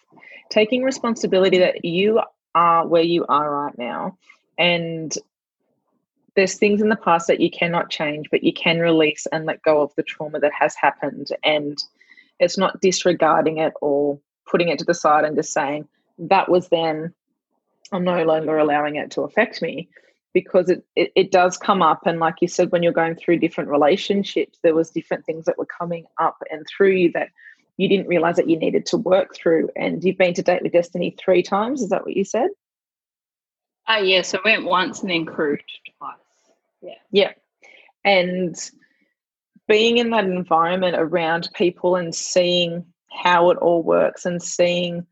taking 0.49 0.83
responsibility 0.83 1.59
that 1.59 1.85
you 1.85 2.19
are 2.55 2.87
where 2.87 3.03
you 3.03 3.25
are 3.27 3.49
right 3.49 3.77
now. 3.77 4.17
And 4.57 5.13
there's 6.35 6.55
things 6.55 6.81
in 6.81 6.89
the 6.89 6.95
past 6.95 7.27
that 7.27 7.41
you 7.41 7.49
cannot 7.49 7.89
change, 7.89 8.29
but 8.31 8.43
you 8.43 8.53
can 8.53 8.79
release 8.79 9.25
and 9.31 9.45
let 9.45 9.63
go 9.63 9.81
of 9.81 9.93
the 9.95 10.03
trauma 10.03 10.39
that 10.39 10.53
has 10.57 10.75
happened. 10.75 11.27
And 11.43 11.77
it's 12.39 12.57
not 12.57 12.81
disregarding 12.81 13.57
it 13.57 13.73
or 13.81 14.19
putting 14.49 14.69
it 14.69 14.79
to 14.79 14.85
the 14.85 14.93
side 14.93 15.25
and 15.25 15.35
just 15.35 15.53
saying, 15.53 15.87
that 16.17 16.49
was 16.49 16.69
then 16.69 17.13
I'm 17.91 18.03
no 18.03 18.23
longer 18.23 18.57
allowing 18.57 18.95
it 18.95 19.11
to 19.11 19.21
affect 19.21 19.61
me 19.61 19.89
because 20.33 20.69
it, 20.69 20.85
it, 20.95 21.11
it, 21.15 21.31
does 21.31 21.57
come 21.57 21.81
up 21.81 22.05
and 22.05 22.19
like 22.19 22.35
you 22.41 22.47
said 22.47 22.71
when 22.71 22.83
you're 22.83 22.93
going 22.93 23.15
through 23.15 23.39
different 23.39 23.69
relationships 23.69 24.59
there 24.63 24.75
was 24.75 24.89
different 24.89 25.25
things 25.25 25.45
that 25.45 25.57
were 25.57 25.65
coming 25.65 26.05
up 26.19 26.37
and 26.49 26.65
through 26.67 26.91
you 26.91 27.11
that 27.11 27.29
you 27.77 27.87
didn't 27.89 28.07
realize 28.07 28.35
that 28.35 28.49
you 28.49 28.57
needed 28.57 28.85
to 28.87 28.97
work 28.97 29.35
through 29.35 29.69
and 29.75 30.03
you've 30.03 30.17
been 30.17 30.33
to 30.33 30.41
date 30.41 30.61
with 30.61 30.71
destiny 30.71 31.15
three 31.23 31.41
times 31.41 31.81
is 31.81 31.89
that 31.89 32.05
what 32.05 32.15
you 32.15 32.23
said? 32.23 32.49
Uh 33.87 34.01
yes 34.03 34.33
i 34.33 34.39
went 34.45 34.65
once 34.65 35.01
and 35.01 35.09
then 35.09 35.25
cruised 35.25 35.63
twice. 35.97 36.15
Yeah. 36.81 36.93
Yeah. 37.11 37.31
And 38.03 38.55
being 39.67 39.97
in 39.97 40.09
that 40.09 40.25
environment 40.25 40.95
around 40.97 41.49
people 41.53 41.95
and 41.95 42.13
seeing 42.13 42.85
how 43.09 43.49
it 43.51 43.57
all 43.57 43.83
works 43.83 44.25
and 44.25 44.41
seeing 44.41 45.05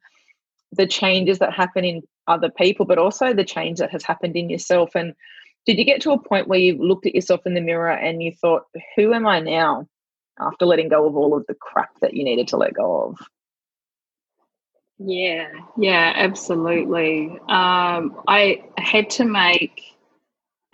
the 0.72 0.88
changes 0.88 1.40
that 1.40 1.54
happen 1.54 1.86
in 1.86 2.02
other 2.28 2.50
people, 2.50 2.86
but 2.86 2.98
also 2.98 3.34
the 3.34 3.44
change 3.44 3.80
that 3.80 3.92
has 3.92 4.04
happened 4.04 4.36
in 4.36 4.50
yourself. 4.50 4.96
And 4.96 5.14
did 5.66 5.78
you 5.78 5.86
get 5.86 6.02
to 6.02 6.12
a 6.12 6.20
point 6.20 6.48
where 6.48 6.60
you 6.60 6.78
looked 6.78 7.06
at 7.06 7.16
yourself 7.16 7.42
in 7.46 7.54
the 7.54 7.62
mirror 7.62 7.92
and 7.92 8.22
you 8.22 8.32
thought, 8.32 8.64
who 8.96 9.14
am 9.14 9.28
I 9.28 9.40
now 9.40 9.88
after 10.40 10.66
letting 10.66 10.90
go 10.90 11.08
of 11.08 11.16
all 11.16 11.36
of 11.36 11.46
the 11.48 11.56
crap 11.56 12.00
that 12.02 12.14
you 12.14 12.24
needed 12.24 12.48
to 12.50 12.58
let 12.58 12.74
go 12.74 13.02
of? 13.02 13.18
Yeah, 14.98 15.50
yeah, 15.78 16.14
absolutely. 16.16 17.30
Um, 17.48 18.22
I 18.28 18.64
had 18.78 19.10
to 19.12 19.26
make 19.26 19.82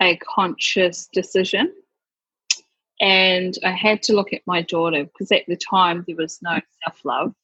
a 0.02 0.16
conscious 0.16 1.08
decision 1.12 1.72
and 3.00 3.54
I 3.64 3.70
had 3.70 4.02
to 4.04 4.14
look 4.14 4.32
at 4.32 4.42
my 4.46 4.62
daughter 4.62 5.04
because 5.04 5.30
at 5.30 5.46
the 5.46 5.56
time 5.56 6.04
there 6.06 6.16
was 6.16 6.38
no 6.42 6.60
self 6.84 7.04
love. 7.04 7.34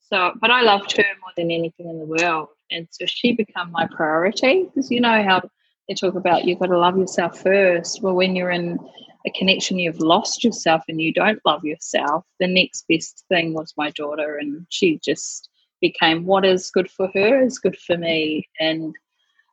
So, 0.00 0.32
but 0.40 0.50
I 0.50 0.62
loved 0.62 0.96
her 0.96 1.04
more 1.20 1.32
than 1.36 1.50
anything 1.50 1.88
in 1.88 1.98
the 1.98 2.04
world. 2.04 2.48
And 2.70 2.86
so 2.90 3.06
she 3.06 3.32
became 3.32 3.70
my 3.70 3.86
priority 3.86 4.64
because 4.64 4.90
you 4.90 5.00
know 5.00 5.22
how 5.22 5.42
they 5.88 5.94
talk 5.94 6.14
about 6.14 6.44
you've 6.44 6.58
got 6.58 6.66
to 6.66 6.78
love 6.78 6.96
yourself 6.96 7.40
first. 7.40 8.02
Well, 8.02 8.14
when 8.14 8.36
you're 8.36 8.50
in 8.50 8.78
a 9.26 9.30
connection, 9.30 9.78
you've 9.78 10.00
lost 10.00 10.44
yourself 10.44 10.82
and 10.88 11.00
you 11.00 11.12
don't 11.12 11.40
love 11.44 11.64
yourself. 11.64 12.24
The 12.40 12.46
next 12.46 12.84
best 12.88 13.24
thing 13.28 13.54
was 13.54 13.74
my 13.76 13.90
daughter, 13.90 14.36
and 14.36 14.66
she 14.70 14.98
just 15.04 15.48
became 15.80 16.24
what 16.24 16.44
is 16.44 16.70
good 16.70 16.90
for 16.90 17.10
her 17.14 17.42
is 17.42 17.58
good 17.58 17.76
for 17.76 17.96
me. 17.96 18.48
And 18.60 18.94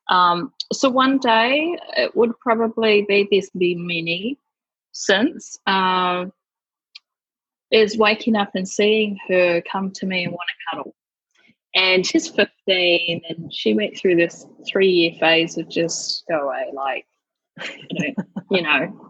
um, 0.10 0.54
so 0.72 0.90
one 0.90 1.18
day 1.18 1.78
it 1.98 2.16
would 2.16 2.40
probably 2.40 3.06
be 3.08 3.28
there's 3.30 3.50
been 3.52 3.86
many 3.86 4.38
since. 4.92 5.58
Um, 5.66 6.32
is 7.72 7.98
waking 7.98 8.36
up 8.36 8.52
and 8.56 8.68
seeing 8.68 9.18
her 9.28 9.62
come 9.72 9.92
to 9.92 10.06
me 10.06 10.24
and 10.24 10.34
want 10.34 10.50
to 10.50 10.78
cuddle. 10.78 10.96
And 11.76 12.06
she's 12.06 12.28
15 12.30 13.22
and 13.30 13.54
she 13.54 13.74
went 13.74 13.98
through 13.98 14.16
this 14.16 14.46
three 14.68 14.90
year 14.90 15.12
phase 15.20 15.58
of 15.58 15.70
just 15.70 16.24
go 16.28 16.48
away, 16.48 16.72
like, 16.74 17.06
you 17.90 18.16
know, 18.16 18.24
you 18.52 18.62
know 18.62 19.10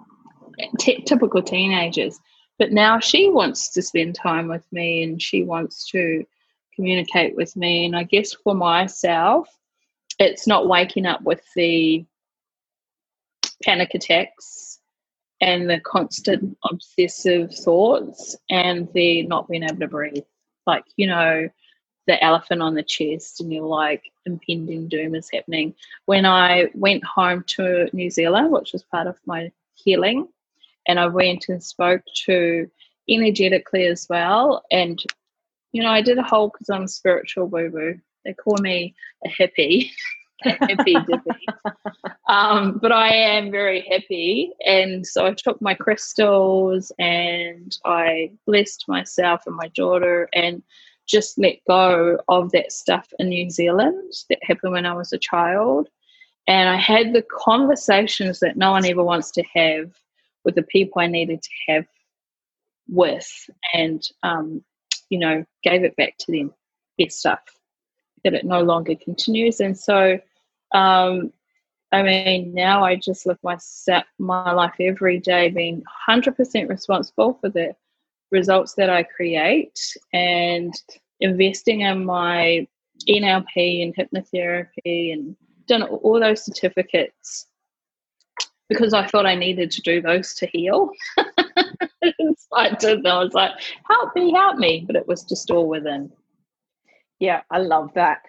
t- 0.79 1.03
typical 1.03 1.41
teenagers. 1.41 2.19
But 2.57 2.71
now 2.71 2.99
she 2.99 3.29
wants 3.29 3.69
to 3.73 3.81
spend 3.81 4.15
time 4.15 4.47
with 4.47 4.65
me 4.71 5.03
and 5.03 5.21
she 5.21 5.43
wants 5.43 5.89
to 5.91 6.25
communicate 6.75 7.35
with 7.35 7.55
me. 7.55 7.85
And 7.85 7.95
I 7.95 8.03
guess 8.03 8.33
for 8.33 8.53
myself, 8.53 9.47
it's 10.19 10.45
not 10.45 10.67
waking 10.67 11.05
up 11.05 11.21
with 11.21 11.41
the 11.55 12.05
panic 13.63 13.91
attacks 13.93 14.79
and 15.41 15.69
the 15.69 15.79
constant 15.79 16.57
obsessive 16.69 17.53
thoughts 17.55 18.35
and 18.49 18.89
the 18.93 19.23
not 19.23 19.47
being 19.47 19.63
able 19.63 19.77
to 19.77 19.87
breathe. 19.87 20.23
Like, 20.67 20.83
you 20.97 21.07
know, 21.07 21.47
the 22.09 22.21
elephant 22.23 22.63
on 22.63 22.73
the 22.73 22.81
chest 22.81 23.39
and 23.39 23.53
you're 23.53 23.63
like, 23.63 24.01
impending 24.25 24.87
doom 24.87 25.13
is 25.13 25.29
happening. 25.31 25.75
When 26.05 26.25
I 26.25 26.71
went 26.73 27.03
home 27.03 27.43
to 27.49 27.87
New 27.93 28.09
Zealand, 28.09 28.51
which 28.51 28.73
was 28.73 28.81
part 28.81 29.05
of 29.05 29.19
my 29.27 29.51
healing, 29.75 30.27
and 30.87 30.99
I 30.99 31.05
went 31.05 31.49
and 31.49 31.63
spoke 31.63 32.01
to 32.25 32.67
energetically 33.07 33.85
as 33.85 34.07
well. 34.09 34.63
And, 34.71 34.99
you 35.71 35.83
know, 35.83 35.91
I 35.91 36.01
did 36.01 36.17
a 36.17 36.23
whole 36.23 36.49
because 36.49 36.71
I'm 36.71 36.87
spiritual 36.87 37.45
boo 37.45 37.69
boo. 37.69 37.99
They 38.25 38.33
call 38.33 38.57
me 38.59 38.95
a 39.23 39.29
hippie. 39.29 39.91
dippy. 40.67 40.95
Um, 42.29 42.77
but 42.79 42.91
I 42.91 43.09
am 43.09 43.49
very 43.49 43.81
happy. 43.89 44.53
And 44.63 45.05
so 45.05 45.25
I 45.25 45.33
took 45.33 45.59
my 45.63 45.73
crystals 45.73 46.91
and 46.99 47.75
I 47.85 48.31
blessed 48.45 48.85
myself 48.87 49.41
and 49.47 49.55
my 49.55 49.69
daughter 49.69 50.29
and 50.33 50.61
just 51.09 51.37
let 51.37 51.55
go 51.67 52.19
of 52.27 52.51
that 52.51 52.71
stuff 52.71 53.11
in 53.19 53.29
New 53.29 53.49
Zealand 53.49 54.13
that 54.29 54.39
happened 54.43 54.73
when 54.73 54.85
I 54.85 54.93
was 54.93 55.11
a 55.11 55.17
child. 55.17 55.89
And 56.47 56.69
I 56.69 56.77
had 56.77 57.13
the 57.13 57.25
conversations 57.31 58.39
that 58.39 58.57
no 58.57 58.71
one 58.71 58.85
ever 58.85 59.03
wants 59.03 59.31
to 59.31 59.43
have 59.53 59.91
with 60.43 60.55
the 60.55 60.63
people 60.63 61.01
I 61.01 61.07
needed 61.07 61.41
to 61.41 61.49
have 61.67 61.85
with, 62.87 63.29
and, 63.73 64.01
um, 64.23 64.63
you 65.09 65.19
know, 65.19 65.45
gave 65.63 65.83
it 65.83 65.95
back 65.95 66.17
to 66.19 66.31
them, 66.31 66.53
their 66.97 67.09
stuff 67.09 67.41
that 68.23 68.33
it 68.33 68.45
no 68.45 68.61
longer 68.61 68.95
continues. 68.95 69.59
And 69.59 69.77
so 69.77 70.19
um, 70.73 71.33
I 71.91 72.03
mean, 72.03 72.53
now 72.53 72.83
I 72.83 72.95
just 72.95 73.25
live 73.25 73.39
my 73.43 73.57
set 73.57 74.05
my 74.19 74.51
life 74.51 74.75
every 74.79 75.19
day 75.19 75.49
being 75.49 75.83
100% 76.07 76.69
responsible 76.69 77.37
for 77.41 77.49
the 77.49 77.75
results 78.31 78.73
that 78.75 78.89
I 78.89 79.03
create 79.03 79.79
and 80.13 80.73
investing 81.19 81.81
in 81.81 82.05
my 82.05 82.67
NLP 83.07 83.83
and 83.83 83.95
hypnotherapy 83.95 85.13
and 85.13 85.35
done 85.67 85.83
all 85.83 86.19
those 86.19 86.45
certificates 86.45 87.47
because 88.67 88.93
I 88.93 89.07
thought 89.07 89.25
I 89.25 89.35
needed 89.35 89.71
to 89.71 89.81
do 89.81 90.01
those 90.01 90.33
to 90.35 90.47
heal. 90.47 90.91
I 92.53 92.75
did. 92.79 93.05
I 93.05 93.23
was 93.23 93.33
like, 93.33 93.51
help 93.87 94.15
me, 94.15 94.31
help 94.31 94.57
me. 94.57 94.83
But 94.85 94.95
it 94.95 95.07
was 95.07 95.23
just 95.23 95.49
all 95.49 95.67
within. 95.67 96.11
Yeah, 97.19 97.41
I 97.49 97.59
love 97.59 97.93
that 97.95 98.21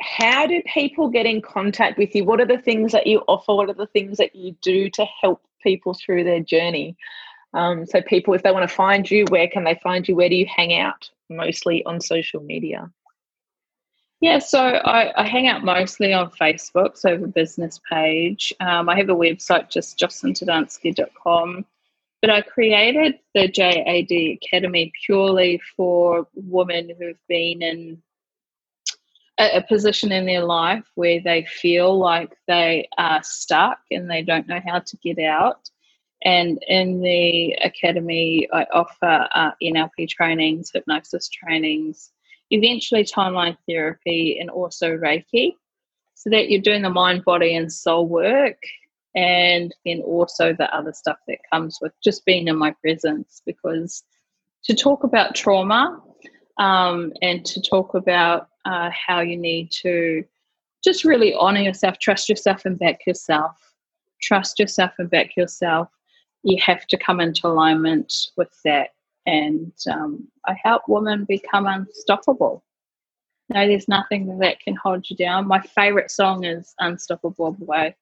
how 0.00 0.46
do 0.46 0.62
people 0.72 1.08
get 1.08 1.26
in 1.26 1.40
contact 1.40 1.98
with 1.98 2.14
you? 2.14 2.24
What 2.24 2.40
are 2.40 2.46
the 2.46 2.58
things 2.58 2.92
that 2.92 3.06
you 3.06 3.20
offer? 3.28 3.54
What 3.54 3.70
are 3.70 3.74
the 3.74 3.86
things 3.86 4.18
that 4.18 4.34
you 4.34 4.54
do 4.60 4.90
to 4.90 5.06
help 5.20 5.42
people 5.62 5.94
through 5.94 6.24
their 6.24 6.40
journey? 6.40 6.96
Um, 7.54 7.86
so, 7.86 8.02
people, 8.02 8.34
if 8.34 8.42
they 8.42 8.52
want 8.52 8.68
to 8.68 8.74
find 8.74 9.10
you, 9.10 9.24
where 9.28 9.48
can 9.48 9.64
they 9.64 9.78
find 9.82 10.06
you? 10.06 10.16
Where 10.16 10.28
do 10.28 10.36
you 10.36 10.46
hang 10.46 10.78
out? 10.78 11.08
Mostly 11.30 11.84
on 11.84 12.00
social 12.00 12.42
media. 12.42 12.90
Yeah, 14.20 14.38
so 14.38 14.60
I, 14.60 15.22
I 15.22 15.26
hang 15.26 15.46
out 15.46 15.62
mostly 15.62 16.12
on 16.12 16.30
Facebook, 16.30 16.96
so 16.96 17.10
I 17.10 17.12
have 17.12 17.22
a 17.22 17.28
business 17.28 17.78
page. 17.90 18.52
Um, 18.60 18.88
I 18.88 18.96
have 18.96 19.10
a 19.10 19.14
website, 19.14 19.70
just 19.70 19.98
jocelyntedansky.com. 19.98 21.66
But 22.22 22.30
I 22.30 22.40
created 22.40 23.18
the 23.34 23.46
JAD 23.46 24.10
Academy 24.42 24.90
purely 25.04 25.60
for 25.76 26.26
women 26.34 26.90
who've 26.98 27.26
been 27.28 27.62
in 27.62 28.02
a, 29.38 29.58
a 29.58 29.62
position 29.62 30.12
in 30.12 30.24
their 30.24 30.44
life 30.44 30.84
where 30.94 31.20
they 31.20 31.44
feel 31.44 31.98
like 31.98 32.34
they 32.48 32.88
are 32.96 33.22
stuck 33.22 33.78
and 33.90 34.10
they 34.10 34.22
don't 34.22 34.48
know 34.48 34.60
how 34.66 34.78
to 34.78 34.96
get 34.96 35.18
out. 35.18 35.68
And 36.26 36.58
in 36.66 37.00
the 37.02 37.52
academy, 37.62 38.48
I 38.52 38.64
offer 38.72 39.28
uh, 39.32 39.52
NLP 39.62 40.08
trainings, 40.08 40.72
hypnosis 40.74 41.28
trainings, 41.28 42.10
eventually 42.50 43.04
timeline 43.04 43.56
therapy, 43.68 44.36
and 44.40 44.50
also 44.50 44.96
Reiki. 44.96 45.54
so 46.14 46.28
that 46.30 46.50
you're 46.50 46.60
doing 46.60 46.82
the 46.82 46.90
mind, 46.90 47.24
body, 47.24 47.54
and 47.54 47.72
soul 47.72 48.08
work, 48.08 48.58
and 49.14 49.72
then 49.84 50.00
also 50.00 50.52
the 50.52 50.68
other 50.74 50.92
stuff 50.92 51.18
that 51.28 51.38
comes 51.52 51.78
with 51.80 51.92
just 52.02 52.24
being 52.24 52.48
in 52.48 52.58
my 52.58 52.72
presence. 52.82 53.40
Because 53.46 54.02
to 54.64 54.74
talk 54.74 55.04
about 55.04 55.36
trauma 55.36 56.02
um, 56.58 57.12
and 57.22 57.44
to 57.44 57.62
talk 57.62 57.94
about 57.94 58.48
uh, 58.64 58.90
how 58.90 59.20
you 59.20 59.36
need 59.36 59.70
to 59.82 60.24
just 60.82 61.04
really 61.04 61.34
honor 61.34 61.60
yourself, 61.60 62.00
trust 62.00 62.28
yourself, 62.28 62.64
and 62.64 62.80
back 62.80 63.06
yourself. 63.06 63.52
Trust 64.20 64.58
yourself 64.58 64.90
and 64.98 65.08
back 65.08 65.36
yourself. 65.36 65.88
You 66.46 66.62
have 66.62 66.86
to 66.86 66.96
come 66.96 67.18
into 67.18 67.48
alignment 67.48 68.14
with 68.36 68.56
that. 68.64 68.90
And 69.26 69.72
um, 69.90 70.28
I 70.46 70.56
help 70.62 70.82
women 70.86 71.24
become 71.24 71.66
unstoppable. 71.66 72.62
No, 73.48 73.66
there's 73.66 73.88
nothing 73.88 74.38
that 74.38 74.60
can 74.60 74.76
hold 74.76 75.10
you 75.10 75.16
down. 75.16 75.48
My 75.48 75.60
favorite 75.60 76.12
song 76.12 76.44
is 76.44 76.72
Unstoppable 76.78 77.56
by 77.66 77.96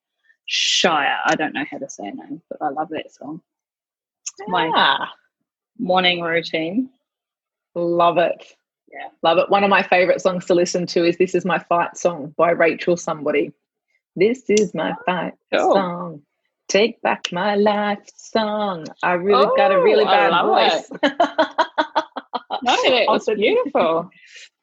Shire. 0.45 1.19
I 1.25 1.35
don't 1.37 1.55
know 1.55 1.65
how 1.71 1.79
to 1.79 1.89
say 1.89 2.09
it 2.09 2.17
name, 2.17 2.43
but 2.51 2.61
I 2.61 2.69
love 2.69 2.91
that 2.91 3.15
song. 3.15 3.41
My 4.47 4.71
ah. 4.75 5.11
morning 5.79 6.21
routine. 6.21 6.91
Love 7.75 8.19
it. 8.19 8.45
Yeah, 8.93 9.09
love 9.23 9.39
it. 9.39 9.49
One 9.49 9.65
of 9.65 9.71
my 9.71 9.83
favorite 9.83 10.21
songs 10.21 10.45
to 10.47 10.55
listen 10.55 10.85
to 10.89 11.05
is 11.07 11.17
This 11.17 11.35
Is 11.35 11.47
My 11.47 11.59
Fight 11.59 11.97
Song 11.97 12.35
by 12.37 12.51
Rachel 12.51 12.99
Somebody. 12.99 13.53
This 14.17 14.45
is 14.51 14.75
my 14.75 14.91
oh, 14.93 15.03
fight 15.07 15.33
cool. 15.51 15.73
song. 15.73 16.23
Take 16.69 17.01
back 17.03 17.31
my 17.31 17.57
life 17.57 18.01
song. 18.17 18.87
I 19.03 19.13
really 19.13 19.47
oh, 19.47 19.57
got 19.57 19.73
a 19.73 19.81
really 19.81 20.05
bad 20.05 20.31
voice. 20.43 20.91
no, 21.03 22.75
it 22.85 23.09
was 23.09 23.27
beautiful. 23.27 24.11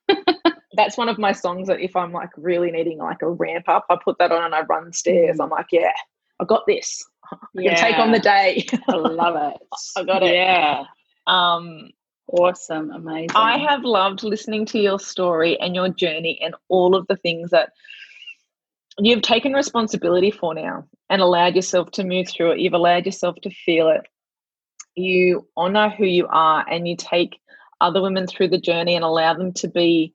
That's 0.73 0.97
one 0.97 1.09
of 1.09 1.17
my 1.17 1.31
songs 1.31 1.67
that 1.67 1.79
if 1.79 1.95
I'm 1.95 2.11
like 2.11 2.29
really 2.37 2.71
needing 2.71 2.97
like 2.97 3.21
a 3.21 3.29
ramp 3.29 3.69
up, 3.69 3.85
I 3.89 3.97
put 4.03 4.17
that 4.19 4.31
on 4.31 4.43
and 4.43 4.55
I 4.55 4.61
run 4.61 4.93
stairs. 4.93 5.37
Mm. 5.37 5.43
I'm 5.43 5.49
like, 5.49 5.67
yeah, 5.71 5.91
I 6.39 6.45
got 6.45 6.63
this. 6.65 7.05
I 7.31 7.37
yeah. 7.53 7.75
can 7.75 7.91
take 7.91 7.99
on 7.99 8.11
the 8.11 8.19
day. 8.19 8.65
I 8.87 8.95
love 8.95 9.53
it. 9.53 9.61
I 9.97 10.03
got 10.03 10.23
it. 10.23 10.33
Yeah. 10.33 10.83
Um, 11.27 11.91
Awesome, 12.31 12.91
amazing. 12.91 13.31
I 13.35 13.57
have 13.57 13.83
loved 13.83 14.23
listening 14.23 14.65
to 14.67 14.79
your 14.79 14.99
story 14.99 15.59
and 15.59 15.75
your 15.75 15.89
journey 15.89 16.39
and 16.41 16.55
all 16.69 16.95
of 16.95 17.05
the 17.07 17.17
things 17.17 17.49
that 17.51 17.71
you've 19.07 19.21
taken 19.21 19.53
responsibility 19.53 20.31
for 20.31 20.53
now 20.53 20.85
and 21.09 21.21
allowed 21.21 21.55
yourself 21.55 21.91
to 21.91 22.03
move 22.03 22.27
through 22.29 22.51
it. 22.51 22.59
You've 22.59 22.73
allowed 22.73 23.05
yourself 23.05 23.35
to 23.43 23.49
feel 23.49 23.89
it. 23.89 24.01
You 24.95 25.47
honor 25.55 25.89
who 25.89 26.05
you 26.05 26.27
are 26.27 26.65
and 26.69 26.87
you 26.87 26.95
take 26.97 27.39
other 27.79 28.01
women 28.01 28.27
through 28.27 28.49
the 28.49 28.59
journey 28.59 28.95
and 28.95 29.03
allow 29.03 29.33
them 29.33 29.53
to 29.53 29.67
be 29.67 30.13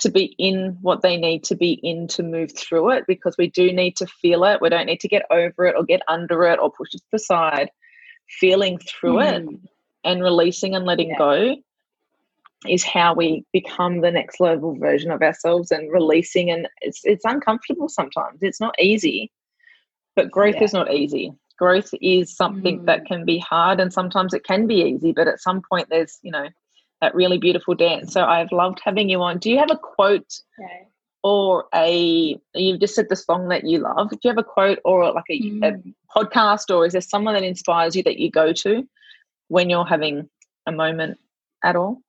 to 0.00 0.10
be 0.10 0.34
in 0.38 0.76
what 0.82 1.02
they 1.02 1.16
need 1.16 1.44
to 1.44 1.54
be 1.54 1.72
in 1.72 2.08
to 2.08 2.22
move 2.22 2.50
through 2.56 2.90
it 2.90 3.04
because 3.06 3.36
we 3.38 3.48
do 3.48 3.72
need 3.72 3.96
to 3.96 4.06
feel 4.06 4.44
it. 4.44 4.60
We 4.60 4.68
don't 4.68 4.86
need 4.86 5.00
to 5.00 5.08
get 5.08 5.24
over 5.30 5.66
it 5.66 5.76
or 5.76 5.84
get 5.84 6.02
under 6.08 6.44
it 6.44 6.58
or 6.58 6.72
push 6.72 6.88
it 6.94 6.98
to 6.98 7.06
the 7.12 7.18
side. 7.18 7.70
Feeling 8.40 8.78
through 8.78 9.16
mm. 9.16 9.52
it 9.52 9.60
and 10.02 10.22
releasing 10.22 10.74
and 10.74 10.84
letting 10.84 11.10
yeah. 11.10 11.18
go 11.18 11.56
is 12.68 12.84
how 12.84 13.14
we 13.14 13.44
become 13.52 14.00
the 14.00 14.10
next 14.10 14.40
level 14.40 14.76
version 14.76 15.10
of 15.10 15.22
ourselves 15.22 15.70
and 15.70 15.92
releasing 15.92 16.50
and 16.50 16.68
it's 16.80 17.00
it's 17.04 17.24
uncomfortable 17.24 17.88
sometimes 17.88 18.38
it's 18.42 18.60
not 18.60 18.74
easy 18.80 19.30
but 20.16 20.30
growth 20.30 20.56
yeah. 20.56 20.64
is 20.64 20.72
not 20.72 20.92
easy 20.92 21.32
growth 21.58 21.90
is 22.00 22.34
something 22.34 22.80
mm. 22.80 22.86
that 22.86 23.04
can 23.06 23.24
be 23.24 23.38
hard 23.38 23.80
and 23.80 23.92
sometimes 23.92 24.34
it 24.34 24.44
can 24.44 24.66
be 24.66 24.76
easy 24.76 25.12
but 25.12 25.28
at 25.28 25.40
some 25.40 25.62
point 25.68 25.88
there's 25.90 26.18
you 26.22 26.30
know 26.30 26.48
that 27.00 27.14
really 27.14 27.38
beautiful 27.38 27.74
dance 27.74 28.12
so 28.12 28.24
i've 28.24 28.52
loved 28.52 28.80
having 28.84 29.08
you 29.08 29.20
on 29.20 29.38
do 29.38 29.50
you 29.50 29.58
have 29.58 29.70
a 29.70 29.78
quote 29.78 30.40
okay. 30.58 30.86
or 31.22 31.66
a 31.74 32.38
you've 32.54 32.80
just 32.80 32.94
said 32.94 33.08
the 33.08 33.16
song 33.16 33.48
that 33.48 33.64
you 33.64 33.78
love 33.78 34.10
do 34.10 34.18
you 34.24 34.30
have 34.30 34.38
a 34.38 34.44
quote 34.44 34.78
or 34.84 35.12
like 35.12 35.24
a, 35.30 35.40
mm. 35.40 35.62
a 35.62 36.18
podcast 36.18 36.74
or 36.74 36.86
is 36.86 36.92
there 36.92 37.00
someone 37.00 37.34
that 37.34 37.42
inspires 37.42 37.94
you 37.94 38.02
that 38.02 38.18
you 38.18 38.30
go 38.30 38.52
to 38.52 38.86
when 39.48 39.70
you're 39.70 39.84
having 39.84 40.28
a 40.66 40.72
moment 40.72 41.18
at 41.62 41.76
all? 41.76 42.02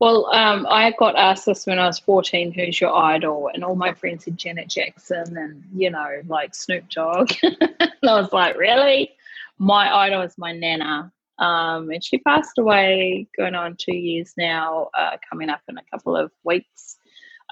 Well, 0.00 0.26
um, 0.32 0.64
I 0.70 0.92
got 0.92 1.16
asked 1.16 1.46
this 1.46 1.66
when 1.66 1.80
I 1.80 1.86
was 1.86 1.98
14 1.98 2.52
who's 2.52 2.80
your 2.80 2.94
idol? 2.94 3.50
And 3.52 3.64
all 3.64 3.74
my 3.74 3.92
friends 3.94 4.24
said 4.24 4.38
Janet 4.38 4.68
Jackson 4.68 5.36
and, 5.36 5.64
you 5.74 5.90
know, 5.90 6.20
like 6.28 6.54
Snoop 6.54 6.88
Dogg. 6.88 7.32
and 7.42 7.60
I 7.80 8.20
was 8.20 8.32
like, 8.32 8.56
really? 8.56 9.10
My 9.58 9.92
idol 9.92 10.22
is 10.22 10.38
my 10.38 10.52
Nana. 10.52 11.12
Um, 11.40 11.90
and 11.90 12.02
she 12.02 12.18
passed 12.18 12.58
away 12.58 13.26
going 13.36 13.56
on 13.56 13.76
two 13.76 13.94
years 13.94 14.34
now, 14.36 14.88
uh, 14.94 15.16
coming 15.28 15.50
up 15.50 15.62
in 15.68 15.78
a 15.78 15.84
couple 15.90 16.16
of 16.16 16.30
weeks. 16.44 16.96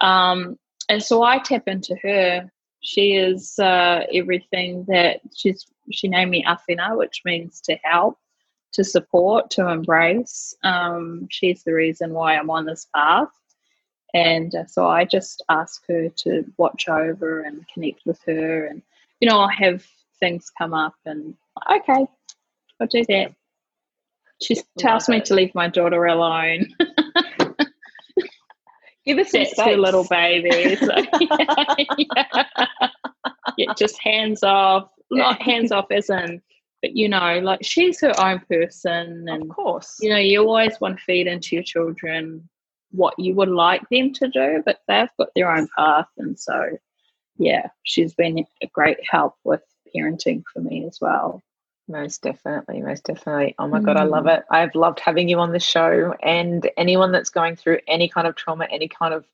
Um, 0.00 0.56
and 0.88 1.02
so 1.02 1.24
I 1.24 1.38
tap 1.38 1.66
into 1.66 1.96
her. 2.02 2.50
She 2.80 3.14
is 3.14 3.58
uh, 3.58 4.04
everything 4.12 4.84
that 4.86 5.20
she's, 5.36 5.66
she 5.90 6.06
named 6.06 6.30
me 6.30 6.44
Awhina, 6.44 6.96
which 6.96 7.22
means 7.24 7.60
to 7.62 7.76
help 7.82 8.18
to 8.76 8.84
support, 8.84 9.50
to 9.50 9.68
embrace. 9.68 10.54
Um, 10.62 11.26
she's 11.30 11.64
the 11.64 11.72
reason 11.72 12.12
why 12.12 12.36
I'm 12.36 12.50
on 12.50 12.66
this 12.66 12.86
path. 12.94 13.30
And 14.14 14.54
uh, 14.54 14.66
so 14.66 14.86
I 14.86 15.06
just 15.06 15.42
ask 15.48 15.82
her 15.88 16.10
to 16.10 16.44
watch 16.58 16.86
over 16.88 17.40
and 17.40 17.66
connect 17.72 18.02
with 18.04 18.20
her. 18.26 18.66
And, 18.66 18.82
you 19.20 19.28
know, 19.28 19.40
I'll 19.40 19.48
have 19.48 19.84
things 20.20 20.50
come 20.56 20.74
up 20.74 20.94
and, 21.06 21.34
okay, 21.70 22.06
I'll 22.80 22.86
do 22.86 23.04
that. 23.08 23.34
She 24.42 24.56
tells 24.78 25.08
me 25.08 25.22
to 25.22 25.34
leave 25.34 25.54
my 25.54 25.68
daughter 25.68 26.04
alone. 26.04 26.66
Give 29.06 29.18
us 29.18 29.32
That's 29.32 29.58
her 29.60 29.76
little 29.76 30.04
baby. 30.04 30.76
So, 30.76 30.92
yeah, 31.20 31.74
yeah. 31.96 32.58
yeah, 33.56 33.72
just 33.78 33.98
hands 34.02 34.42
off. 34.42 34.90
Not 35.10 35.40
hands 35.40 35.72
off 35.72 35.86
as 35.92 36.10
in 36.10 36.42
but 36.86 36.96
you 36.96 37.08
know, 37.08 37.40
like 37.40 37.64
she's 37.64 38.00
her 38.00 38.12
own 38.20 38.40
person, 38.48 39.26
and 39.28 39.42
of 39.42 39.48
course, 39.48 39.96
you 40.00 40.08
know, 40.08 40.18
you 40.18 40.40
always 40.40 40.80
want 40.80 40.98
to 40.98 41.04
feed 41.04 41.26
into 41.26 41.56
your 41.56 41.64
children 41.64 42.48
what 42.92 43.18
you 43.18 43.34
would 43.34 43.48
like 43.48 43.82
them 43.90 44.12
to 44.12 44.28
do, 44.28 44.62
but 44.64 44.78
they've 44.86 45.08
got 45.18 45.28
their 45.34 45.50
own 45.50 45.66
path, 45.76 46.06
and 46.16 46.38
so 46.38 46.78
yeah, 47.38 47.66
she's 47.82 48.14
been 48.14 48.46
a 48.62 48.66
great 48.68 48.98
help 49.10 49.34
with 49.42 49.62
parenting 49.94 50.44
for 50.52 50.60
me 50.60 50.84
as 50.86 50.98
well. 51.00 51.42
Most 51.88 52.22
definitely, 52.22 52.82
most 52.82 53.04
definitely. 53.04 53.56
Oh 53.58 53.66
my 53.66 53.80
mm. 53.80 53.84
God, 53.84 53.96
I 53.96 54.04
love 54.04 54.24
mm. 54.24 54.38
it. 54.38 54.44
I've 54.48 54.74
loved 54.76 55.00
having 55.00 55.28
you 55.28 55.40
on 55.40 55.52
the 55.52 55.60
show. 55.60 56.14
And 56.22 56.68
anyone 56.76 57.12
that's 57.12 57.30
going 57.30 57.56
through 57.56 57.78
any 57.88 58.08
kind 58.08 58.26
of 58.26 58.36
trauma, 58.36 58.66
any 58.70 58.88
kind 58.88 59.12
of 59.12 59.24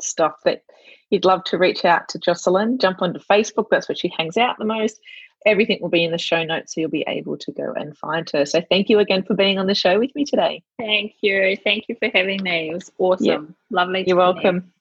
stuff 0.00 0.36
that 0.44 0.62
you'd 1.10 1.24
love 1.24 1.44
to 1.44 1.58
reach 1.58 1.84
out 1.84 2.08
to 2.08 2.18
Jocelyn, 2.18 2.78
jump 2.78 3.02
onto 3.02 3.20
Facebook. 3.20 3.66
That's 3.70 3.88
where 3.88 3.96
she 3.96 4.12
hangs 4.16 4.36
out 4.36 4.58
the 4.58 4.64
most 4.64 5.00
everything 5.46 5.78
will 5.80 5.88
be 5.88 6.04
in 6.04 6.12
the 6.12 6.18
show 6.18 6.42
notes 6.44 6.74
so 6.74 6.80
you'll 6.80 6.90
be 6.90 7.04
able 7.06 7.36
to 7.38 7.52
go 7.52 7.72
and 7.72 7.96
find 7.96 8.28
her. 8.30 8.44
So 8.44 8.62
thank 8.70 8.88
you 8.88 8.98
again 8.98 9.22
for 9.22 9.34
being 9.34 9.58
on 9.58 9.66
the 9.66 9.74
show 9.74 9.98
with 9.98 10.14
me 10.14 10.24
today. 10.24 10.62
Thank 10.78 11.14
you. 11.20 11.56
Thank 11.64 11.84
you 11.88 11.96
for 11.96 12.08
having 12.12 12.42
me. 12.42 12.70
It 12.70 12.74
was 12.74 12.92
awesome. 12.98 13.26
Yep. 13.26 13.42
Lovely. 13.70 14.04
You're 14.06 14.16
welcome. 14.16 14.72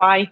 Bye. 0.00 0.30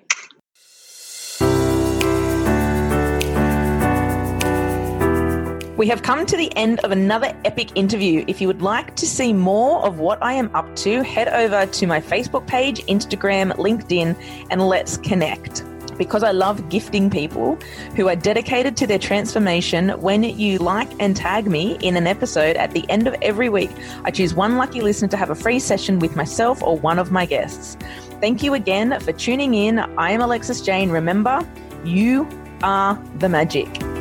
We 5.77 5.89
have 5.89 6.03
come 6.03 6.25
to 6.25 6.37
the 6.39 6.51
end 6.57 6.81
of 6.81 6.91
another 6.91 7.39
epic 7.45 7.73
interview. 7.75 8.25
If 8.27 8.41
you 8.41 8.47
would 8.47 8.63
like 8.63 8.97
to 8.97 9.07
see 9.07 9.35
more 9.35 9.85
of 9.85 9.99
what 9.99 10.23
I 10.23 10.33
am 10.33 10.51
up 10.55 10.75
to, 10.77 11.03
head 11.03 11.29
over 11.29 11.71
to 11.71 11.87
my 11.87 12.01
Facebook 12.01 12.47
page, 12.47 12.81
Instagram, 12.87 13.53
LinkedIn, 13.57 14.17
and 14.51 14.67
let's 14.67 14.97
connect 14.97 15.65
because 15.99 16.23
I 16.23 16.31
love 16.33 16.69
gifting 16.69 17.11
people 17.11 17.57
who 17.95 18.09
are 18.09 18.17
dedicated 18.17 18.77
to 18.79 18.87
their 18.87 18.99
transformation. 18.99 19.91
When 20.01 20.23
you 20.23 20.59
like 20.59 20.91
and 21.01 21.17
tag 21.17 21.47
me 21.47 21.77
in 21.81 21.97
an 21.97 22.07
episode 22.07 22.57
at 22.57 22.73
the 22.73 22.89
end 22.91 23.07
of 23.07 23.15
every 23.23 23.49
week, 23.49 23.71
I 24.05 24.11
choose 24.11 24.35
one 24.35 24.57
lucky 24.57 24.81
listener 24.81 25.09
to 25.09 25.17
have 25.17 25.31
a 25.31 25.35
free 25.35 25.59
session 25.59 25.99
with 25.99 26.17
myself 26.17 26.63
or 26.63 26.79
one 26.79 26.99
of 26.99 27.11
my 27.11 27.27
guests. 27.27 27.77
Thank 28.21 28.43
you 28.43 28.55
again 28.55 28.99
for 29.01 29.13
tuning 29.13 29.55
in. 29.55 29.79
I 29.79 30.11
am 30.11 30.21
Alexis 30.21 30.61
Jane. 30.61 30.91
Remember, 30.91 31.47
you 31.85 32.29
are 32.63 33.01
the 33.19 33.29
magic. 33.29 33.96